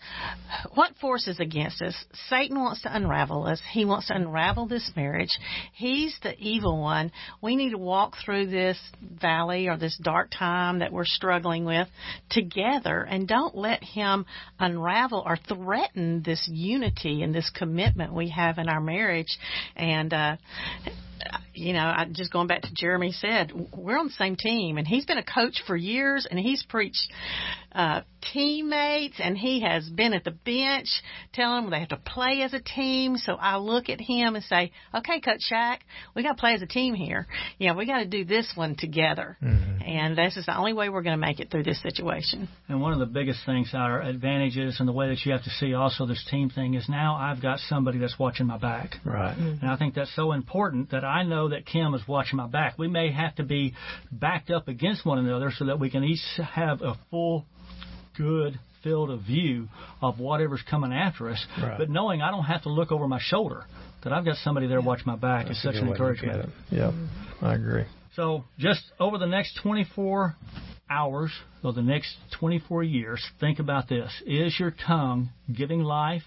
what 0.74 0.92
force 1.00 1.26
is 1.26 1.40
against 1.40 1.80
us. 1.82 1.94
Satan 2.28 2.58
wants 2.58 2.82
to 2.82 2.94
unravel 2.94 3.46
us. 3.46 3.60
He 3.72 3.84
wants 3.84 4.08
to 4.08 4.14
unravel 4.14 4.66
this 4.66 4.90
marriage. 4.94 5.30
He's 5.72 6.14
the 6.22 6.36
evil 6.38 6.80
one. 6.80 7.12
We 7.42 7.56
need 7.56 7.70
to 7.70 7.78
walk 7.78 8.16
through 8.24 8.46
this 8.46 8.78
valley 9.20 9.68
or 9.68 9.76
this 9.76 9.98
dark 10.02 10.30
time 10.36 10.80
that 10.80 10.92
we're 10.92 11.04
struggling 11.04 11.64
with 11.64 11.88
together 12.28 13.06
and 13.08 13.26
don't 13.26 13.56
let 13.56 13.82
him 13.82 14.26
unravel 14.58 15.22
or 15.24 15.36
threaten 15.36 16.22
this 16.22 16.46
unity 16.52 17.22
and 17.22 17.34
this 17.34 17.50
commitment 17.54 17.69
commitment 17.70 18.12
we 18.12 18.30
have 18.30 18.58
in 18.58 18.68
our 18.68 18.80
marriage. 18.80 19.38
And, 19.76 20.12
uh, 20.12 20.36
you 21.54 21.72
know, 21.72 21.80
I, 21.80 22.06
just 22.10 22.32
going 22.32 22.46
back 22.46 22.62
to 22.62 22.74
Jeremy 22.74 23.12
said, 23.12 23.52
we're 23.76 23.98
on 23.98 24.06
the 24.06 24.12
same 24.12 24.36
team, 24.36 24.78
and 24.78 24.86
he's 24.86 25.04
been 25.04 25.18
a 25.18 25.24
coach 25.24 25.62
for 25.66 25.76
years, 25.76 26.26
and 26.30 26.38
he's 26.38 26.62
preached 26.62 27.12
uh, 27.72 28.00
teammates, 28.32 29.20
and 29.20 29.36
he 29.36 29.60
has 29.60 29.88
been 29.88 30.12
at 30.12 30.24
the 30.24 30.30
bench 30.30 30.88
telling 31.32 31.62
them 31.62 31.70
they 31.70 31.80
have 31.80 31.88
to 31.90 31.96
play 31.96 32.42
as 32.42 32.52
a 32.52 32.60
team. 32.60 33.16
So 33.16 33.34
I 33.34 33.58
look 33.58 33.88
at 33.88 34.00
him 34.00 34.34
and 34.34 34.44
say, 34.44 34.72
"Okay, 34.94 35.20
Coach 35.20 35.42
Shaq, 35.50 35.78
we 36.14 36.22
got 36.22 36.36
to 36.36 36.40
play 36.40 36.54
as 36.54 36.62
a 36.62 36.66
team 36.66 36.94
here. 36.94 37.26
You 37.58 37.68
know, 37.68 37.74
we 37.74 37.86
got 37.86 38.00
to 38.00 38.06
do 38.06 38.24
this 38.24 38.52
one 38.56 38.74
together, 38.76 39.36
mm-hmm. 39.42 39.82
and 39.82 40.18
this 40.18 40.36
is 40.36 40.46
the 40.46 40.56
only 40.56 40.72
way 40.72 40.88
we're 40.88 41.02
going 41.02 41.18
to 41.18 41.26
make 41.26 41.40
it 41.40 41.50
through 41.50 41.62
this 41.62 41.80
situation." 41.82 42.48
And 42.68 42.80
one 42.80 42.92
of 42.92 42.98
the 42.98 43.06
biggest 43.06 43.40
things, 43.46 43.70
our 43.72 44.02
advantages, 44.02 44.80
and 44.80 44.88
the 44.88 44.92
way 44.92 45.08
that 45.08 45.24
you 45.24 45.32
have 45.32 45.44
to 45.44 45.50
see 45.50 45.74
also 45.74 46.06
this 46.06 46.24
team 46.30 46.50
thing 46.50 46.74
is 46.74 46.88
now 46.88 47.16
I've 47.16 47.40
got 47.40 47.60
somebody 47.60 47.98
that's 47.98 48.18
watching 48.18 48.46
my 48.46 48.58
back. 48.58 48.96
Right. 49.04 49.36
Mm-hmm. 49.36 49.64
And 49.64 49.70
I 49.70 49.76
think 49.76 49.94
that's 49.94 50.14
so 50.16 50.32
important 50.32 50.90
that 50.90 51.04
I 51.04 51.09
know 51.24 51.48
that 51.50 51.66
Kim 51.66 51.94
is 51.94 52.02
watching 52.06 52.36
my 52.36 52.46
back. 52.46 52.78
We 52.78 52.88
may 52.88 53.12
have 53.12 53.34
to 53.36 53.42
be 53.42 53.74
backed 54.10 54.50
up 54.50 54.68
against 54.68 55.04
one 55.04 55.18
another 55.18 55.52
so 55.56 55.66
that 55.66 55.78
we 55.78 55.90
can 55.90 56.04
each 56.04 56.20
have 56.38 56.82
a 56.82 56.94
full 57.10 57.46
good 58.16 58.58
field 58.82 59.10
of 59.10 59.22
view 59.22 59.68
of 60.00 60.18
whatever's 60.18 60.62
coming 60.68 60.92
after 60.92 61.28
us. 61.30 61.44
Right. 61.60 61.76
But 61.78 61.90
knowing 61.90 62.22
I 62.22 62.30
don't 62.30 62.44
have 62.44 62.62
to 62.62 62.70
look 62.70 62.92
over 62.92 63.06
my 63.06 63.20
shoulder, 63.20 63.64
that 64.02 64.12
I've 64.12 64.24
got 64.24 64.36
somebody 64.36 64.66
there 64.66 64.80
watching 64.80 65.06
my 65.06 65.16
back 65.16 65.46
That's 65.46 65.58
is 65.58 65.62
such 65.62 65.74
an 65.76 65.88
encouragement. 65.88 66.50
Yeah, 66.70 66.92
I 67.42 67.54
agree. 67.54 67.84
So 68.16 68.44
just 68.58 68.82
over 68.98 69.18
the 69.18 69.26
next 69.26 69.60
24 69.62 70.34
hours 70.88 71.30
or 71.62 71.72
the 71.72 71.82
next 71.82 72.16
24 72.38 72.82
years, 72.82 73.24
think 73.38 73.58
about 73.58 73.88
this. 73.88 74.10
Is 74.26 74.58
your 74.58 74.74
tongue 74.86 75.30
giving 75.54 75.82
life 75.82 76.22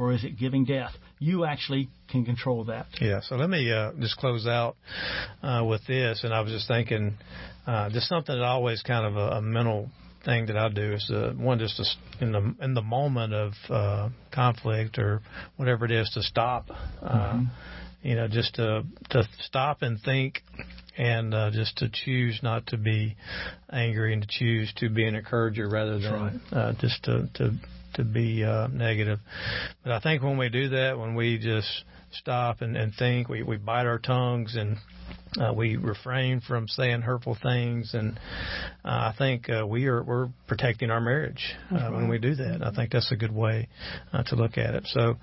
or 0.00 0.12
is 0.14 0.24
it 0.24 0.38
giving 0.38 0.64
death? 0.64 0.92
You 1.18 1.44
actually 1.44 1.90
can 2.08 2.24
control 2.24 2.64
that. 2.64 2.86
Yeah. 3.00 3.20
So 3.20 3.36
let 3.36 3.50
me 3.50 3.70
uh, 3.70 3.92
just 4.00 4.16
close 4.16 4.46
out 4.46 4.76
uh, 5.42 5.62
with 5.68 5.86
this. 5.86 6.24
And 6.24 6.32
I 6.32 6.40
was 6.40 6.50
just 6.50 6.66
thinking, 6.66 7.18
uh, 7.66 7.90
just 7.90 8.08
something 8.08 8.34
that 8.34 8.42
always 8.42 8.82
kind 8.82 9.04
of 9.04 9.16
a, 9.16 9.36
a 9.36 9.42
mental 9.42 9.90
thing 10.24 10.46
that 10.46 10.56
I 10.56 10.70
do 10.70 10.94
is 10.94 11.10
uh, 11.14 11.34
one 11.36 11.58
just 11.58 11.76
to, 11.76 12.24
in 12.24 12.32
the 12.32 12.54
in 12.62 12.72
the 12.72 12.82
moment 12.82 13.34
of 13.34 13.52
uh, 13.68 14.08
conflict 14.32 14.98
or 14.98 15.20
whatever 15.56 15.84
it 15.84 15.90
is 15.90 16.10
to 16.14 16.22
stop, 16.22 16.70
uh, 16.70 17.34
mm-hmm. 17.34 17.44
you 18.02 18.16
know, 18.16 18.26
just 18.26 18.54
to 18.54 18.84
to 19.10 19.28
stop 19.40 19.82
and 19.82 20.00
think, 20.00 20.42
and 20.96 21.34
uh, 21.34 21.50
just 21.50 21.76
to 21.78 21.90
choose 21.92 22.40
not 22.42 22.66
to 22.68 22.78
be 22.78 23.16
angry 23.70 24.14
and 24.14 24.22
to 24.22 24.28
choose 24.30 24.72
to 24.76 24.88
be 24.88 25.06
an 25.06 25.14
encourager 25.14 25.68
rather 25.68 25.98
than 25.98 26.12
right. 26.12 26.32
uh, 26.52 26.72
just 26.80 27.02
to 27.04 27.28
to 27.34 27.52
to 27.94 28.04
be 28.04 28.44
uh, 28.44 28.68
negative. 28.68 29.18
But 29.82 29.92
I 29.92 30.00
think 30.00 30.22
when 30.22 30.38
we 30.38 30.48
do 30.48 30.68
that, 30.70 30.98
when 30.98 31.14
we 31.14 31.38
just 31.38 31.84
stop 32.12 32.60
and, 32.60 32.76
and 32.76 32.94
think, 32.94 33.28
we 33.28 33.42
we 33.42 33.56
bite 33.56 33.86
our 33.86 33.98
tongues 33.98 34.56
and 34.56 34.76
uh, 35.38 35.52
we 35.52 35.76
refrain 35.76 36.40
from 36.40 36.66
saying 36.68 37.02
hurtful 37.02 37.36
things, 37.40 37.94
and 37.94 38.18
uh, 38.84 39.12
I 39.12 39.14
think 39.16 39.48
uh, 39.48 39.66
we 39.66 39.86
are 39.86 40.02
we're 40.02 40.28
protecting 40.48 40.90
our 40.90 41.00
marriage 41.00 41.54
uh, 41.70 41.90
when 41.90 42.08
we 42.08 42.18
do 42.18 42.34
that. 42.34 42.62
I 42.64 42.74
think 42.74 42.92
that's 42.92 43.12
a 43.12 43.16
good 43.16 43.34
way 43.34 43.68
uh, 44.12 44.22
to 44.24 44.36
look 44.36 44.58
at 44.58 44.74
it. 44.74 44.84
So, 44.86 45.16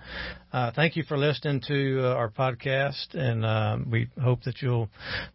uh, 0.53 0.71
thank 0.75 0.95
you 0.95 1.03
for 1.03 1.17
listening 1.17 1.61
to 1.67 2.01
uh, 2.03 2.15
our 2.15 2.29
podcast, 2.29 3.13
and 3.13 3.43
uh, 3.43 3.77
we 3.89 4.07
hope 4.21 4.43
that 4.43 4.61
you'll 4.61 4.89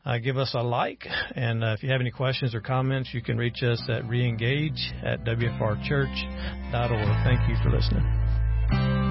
uh, 0.07 0.19
give 0.19 0.39
us 0.39 0.53
a 0.55 0.63
like. 0.63 1.07
And 1.37 1.63
uh, 1.63 1.75
if 1.77 1.83
you 1.83 1.91
have 1.91 2.01
any 2.01 2.11
questions 2.11 2.55
or 2.55 2.61
comments, 2.61 3.11
you 3.13 3.23
can 3.23 3.37
reach 3.37 3.63
us 3.63 3.83
at 3.89 4.05
reengage 4.05 4.81
at 5.05 5.25
wfrchurch.org. 5.25 7.25
Thank 7.25 7.49
you 7.49 7.57
for 7.63 7.71
listening. 7.71 9.02